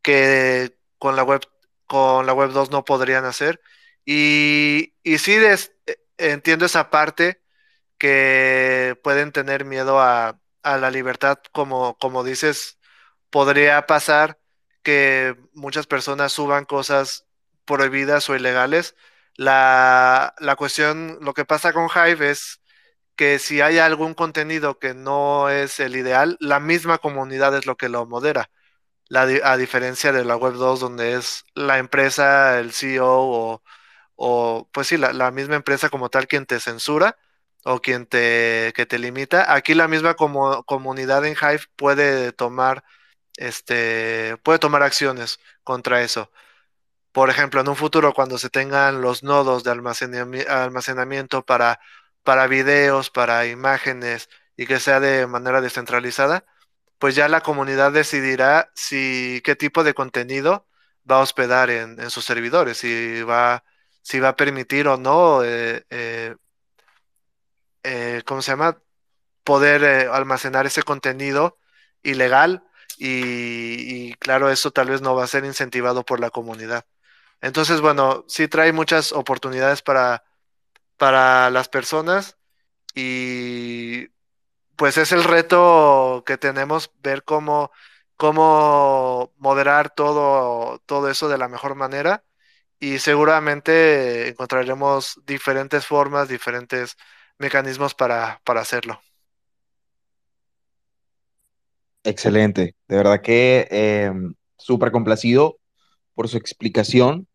[0.02, 1.42] que con la web,
[1.86, 3.60] con la web 2 no podrían hacer.
[4.04, 5.72] Y, y sí des-
[6.18, 7.42] entiendo esa parte
[7.98, 12.80] que pueden tener miedo a, a la libertad, como, como dices,
[13.30, 14.39] podría pasar
[14.82, 17.26] que muchas personas suban cosas
[17.64, 18.96] prohibidas o ilegales.
[19.36, 22.60] La, la cuestión, lo que pasa con Hive es
[23.16, 27.76] que si hay algún contenido que no es el ideal, la misma comunidad es lo
[27.76, 28.50] que lo modera.
[29.12, 33.62] A diferencia de la web 2, donde es la empresa, el CEO o,
[34.16, 37.18] o pues sí, la, la misma empresa como tal quien te censura
[37.64, 39.52] o quien te, que te limita.
[39.54, 42.84] Aquí la misma como, comunidad en Hive puede tomar,
[43.36, 46.30] este, puede tomar acciones contra eso.
[47.12, 51.80] Por ejemplo, en un futuro, cuando se tengan los nodos de almacenami- almacenamiento para,
[52.22, 56.44] para videos, para imágenes y que sea de manera descentralizada,
[56.98, 60.68] pues ya la comunidad decidirá si qué tipo de contenido
[61.10, 63.64] va a hospedar en, sus servidores, si va,
[64.02, 66.36] si va a permitir o no, eh, eh,
[67.82, 68.82] eh, ¿cómo se llama?
[69.44, 71.58] Poder almacenar ese contenido
[72.02, 72.64] ilegal
[73.02, 76.84] y, claro, eso tal vez no va a ser incentivado por la comunidad.
[77.40, 80.24] Entonces, bueno, sí trae muchas oportunidades para,
[80.98, 82.38] para las personas
[82.94, 84.08] y
[84.76, 87.72] pues es el reto que tenemos, ver cómo,
[88.16, 92.24] cómo moderar todo, todo eso de la mejor manera
[92.80, 96.96] y seguramente encontraremos diferentes formas, diferentes
[97.38, 99.00] mecanismos para, para hacerlo.
[102.04, 102.74] Excelente.
[102.88, 104.12] De verdad que eh,
[104.56, 105.58] súper complacido
[106.14, 107.26] por su explicación.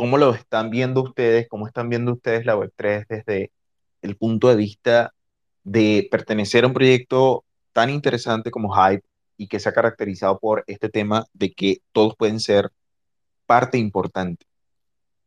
[0.00, 1.46] ¿cómo lo están viendo ustedes?
[1.48, 3.52] ¿Cómo están viendo ustedes la Web3 desde
[4.00, 5.12] el punto de vista
[5.62, 9.04] de pertenecer a un proyecto tan interesante como Hype
[9.36, 12.70] y que se ha caracterizado por este tema de que todos pueden ser
[13.44, 14.46] parte importante?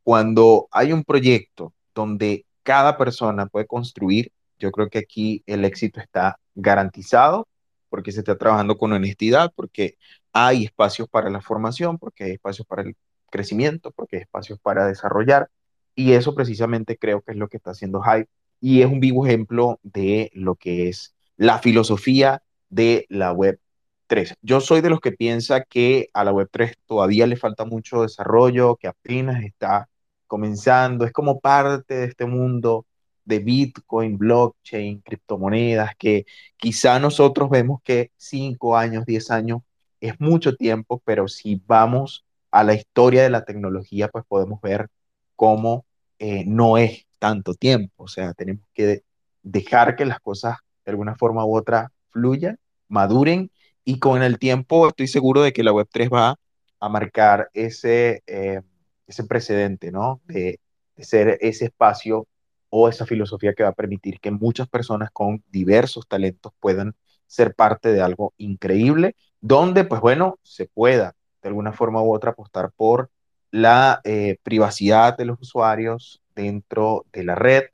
[0.04, 6.00] Cuando hay un proyecto donde cada persona puede construir, yo creo que aquí el éxito
[6.00, 7.48] está garantizado
[7.94, 10.00] porque se está trabajando con honestidad, porque
[10.32, 12.96] hay espacios para la formación, porque hay espacios para el
[13.30, 15.52] crecimiento, porque hay espacios para desarrollar.
[15.94, 18.28] Y eso precisamente creo que es lo que está haciendo Hype
[18.60, 23.60] y es un vivo ejemplo de lo que es la filosofía de la web
[24.08, 24.38] 3.
[24.42, 28.02] Yo soy de los que piensa que a la web 3 todavía le falta mucho
[28.02, 29.88] desarrollo, que apenas está
[30.26, 32.88] comenzando, es como parte de este mundo
[33.26, 36.26] de Bitcoin, blockchain, criptomonedas, que
[36.58, 39.62] quizá nosotros vemos que 5 años, 10 años
[40.02, 44.90] es mucho tiempo, pero si vamos a la historia de la tecnología, pues podemos ver
[45.36, 45.86] cómo
[46.20, 48.04] eh, no es tanto tiempo.
[48.04, 49.04] O sea, tenemos que
[49.42, 53.50] dejar que las cosas de alguna forma u otra fluyan, maduren
[53.86, 56.36] y con el tiempo estoy seguro de que la Web3 va
[56.80, 58.62] a marcar ese, eh,
[59.08, 60.22] ese precedente, ¿no?
[60.26, 60.60] De,
[60.96, 62.28] de ser ese espacio
[62.76, 66.96] o esa filosofía que va a permitir que muchas personas con diversos talentos puedan
[67.28, 72.32] ser parte de algo increíble, donde, pues bueno, se pueda de alguna forma u otra
[72.32, 73.12] apostar por
[73.52, 77.66] la eh, privacidad de los usuarios dentro de la red,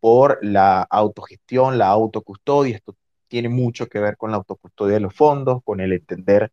[0.00, 2.76] por la autogestión, la autocustodia.
[2.76, 2.96] Esto
[3.28, 6.50] tiene mucho que ver con la autocustodia de los fondos, con el entender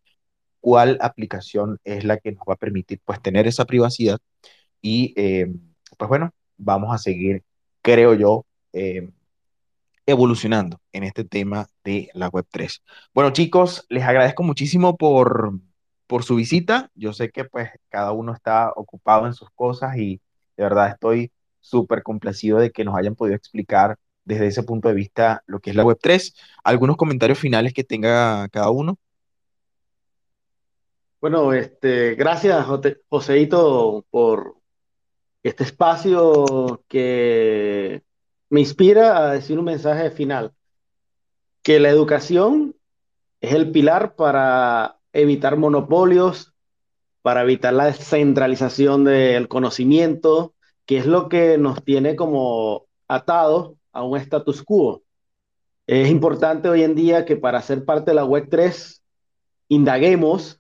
[0.60, 4.20] cuál aplicación es la que nos va a permitir pues tener esa privacidad
[4.82, 5.48] y eh,
[5.98, 7.44] pues bueno, vamos a seguir,
[7.88, 9.10] creo yo, eh,
[10.06, 12.82] evolucionando en este tema de la Web3.
[13.14, 15.54] Bueno, chicos, les agradezco muchísimo por,
[16.06, 16.92] por su visita.
[16.96, 20.20] Yo sé que pues cada uno está ocupado en sus cosas y
[20.58, 21.32] de verdad estoy
[21.62, 25.70] súper complacido de que nos hayan podido explicar desde ese punto de vista lo que
[25.70, 26.36] es la Web3.
[26.66, 29.00] ¿Algunos comentarios finales que tenga cada uno?
[31.22, 32.66] Bueno, este, gracias,
[33.10, 34.58] Joseito, por
[35.48, 38.04] este espacio que
[38.50, 40.54] me inspira a decir un mensaje final,
[41.64, 42.76] que la educación
[43.40, 46.54] es el pilar para evitar monopolios,
[47.22, 50.54] para evitar la descentralización del conocimiento,
[50.86, 55.04] que es lo que nos tiene como atados a un status quo.
[55.86, 59.02] Es importante hoy en día que para ser parte de la web 3
[59.70, 60.60] indaguemos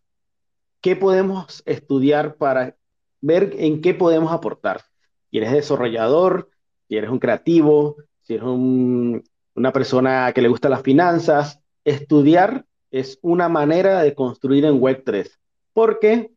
[0.79, 2.76] qué podemos estudiar para
[3.21, 4.81] ver en qué podemos aportar.
[5.29, 6.49] Si eres desarrollador,
[6.87, 9.23] si eres un creativo, si eres un,
[9.55, 15.03] una persona que le gusta las finanzas, estudiar es una manera de construir en web
[15.05, 15.39] 3,
[15.73, 16.31] porque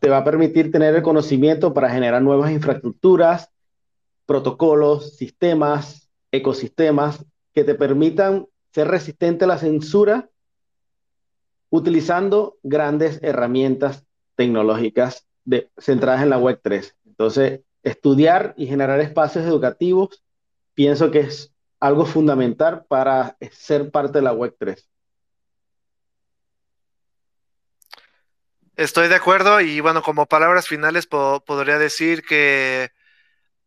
[0.00, 3.50] te va a permitir tener el conocimiento para generar nuevas infraestructuras,
[4.24, 10.30] protocolos, sistemas, ecosistemas que te permitan ser resistente a la censura
[11.70, 14.04] utilizando grandes herramientas
[14.36, 15.26] tecnológicas
[15.78, 16.96] centradas en la web 3.
[17.06, 20.22] Entonces, estudiar y generar espacios educativos,
[20.74, 24.88] pienso que es algo fundamental para ser parte de la web 3.
[28.76, 32.90] Estoy de acuerdo y bueno, como palabras finales po podría decir que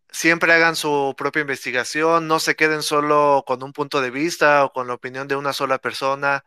[0.09, 4.73] siempre hagan su propia investigación, no se queden solo con un punto de vista o
[4.73, 6.43] con la opinión de una sola persona,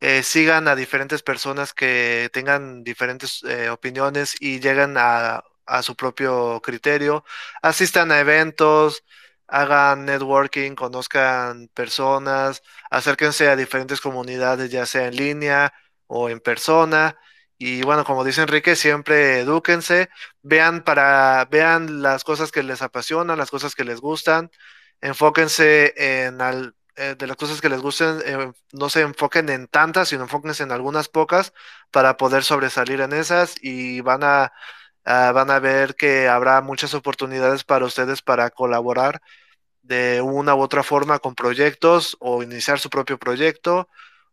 [0.00, 5.96] eh, sigan a diferentes personas que tengan diferentes eh, opiniones y llegan a, a su
[5.96, 7.24] propio criterio,
[7.62, 9.04] asistan a eventos,
[9.48, 15.72] hagan networking, conozcan personas, acérquense a diferentes comunidades, ya sea en línea
[16.06, 17.18] o en persona.
[17.58, 20.10] Y bueno, como dice Enrique, siempre edúquense,
[20.42, 24.50] vean para, vean las cosas que les apasionan, las cosas que les gustan,
[25.00, 29.66] enfóquense en al, eh, de las cosas que les gusten, eh, no se enfoquen en
[29.68, 31.52] tantas, sino enfóquense en algunas pocas
[31.90, 34.52] para poder sobresalir en esas y van a,
[35.04, 39.20] a- van a ver que habrá muchas oportunidades para ustedes para colaborar
[39.82, 43.88] de una u otra forma con proyectos o iniciar su propio proyecto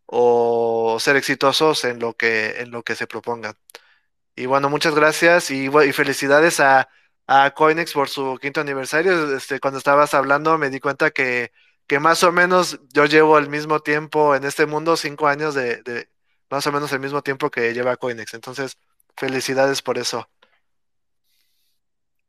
[0.06, 3.56] o ser exitosos en lo que, en lo que se propongan.
[4.36, 6.90] Y bueno, muchas gracias y, y felicidades a,
[7.28, 9.36] a Coinex por su quinto aniversario.
[9.36, 11.52] Este, cuando estabas hablando me di cuenta que,
[11.88, 15.82] que más o menos yo llevo el mismo tiempo en este mundo, cinco años de,
[15.84, 16.08] de
[16.50, 18.34] más o menos el mismo tiempo que lleva Coinex.
[18.34, 18.78] Entonces,
[19.18, 20.28] felicidades por eso.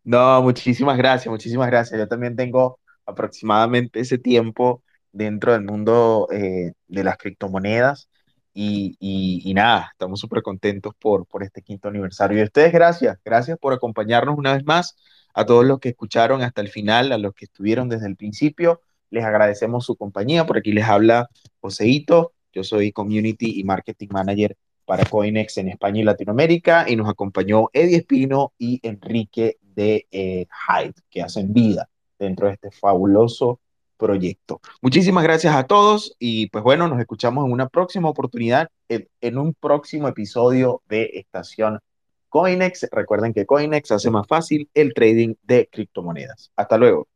[0.02, 1.98] No, muchísimas gracias, muchísimas gracias.
[1.98, 4.82] Yo también tengo aproximadamente ese tiempo
[5.12, 8.08] dentro del mundo eh, de las criptomonedas
[8.52, 12.38] y, y, y nada, estamos súper contentos por, por este quinto aniversario.
[12.38, 14.96] Y a ustedes, gracias, gracias por acompañarnos una vez más.
[15.36, 18.80] A todos los que escucharon hasta el final, a los que estuvieron desde el principio,
[19.14, 20.44] les agradecemos su compañía.
[20.44, 22.32] Por aquí les habla Joseito.
[22.52, 27.68] Yo soy Community y Marketing Manager para Coinex en España y Latinoamérica y nos acompañó
[27.72, 31.88] Eddie Espino y Enrique de eh, Hyde, que hacen vida
[32.18, 33.60] dentro de este fabuloso
[33.96, 34.60] proyecto.
[34.82, 39.38] Muchísimas gracias a todos y pues bueno, nos escuchamos en una próxima oportunidad, en, en
[39.38, 41.78] un próximo episodio de Estación
[42.28, 42.88] Coinex.
[42.90, 46.52] Recuerden que Coinex hace más fácil el trading de criptomonedas.
[46.56, 47.08] Hasta luego.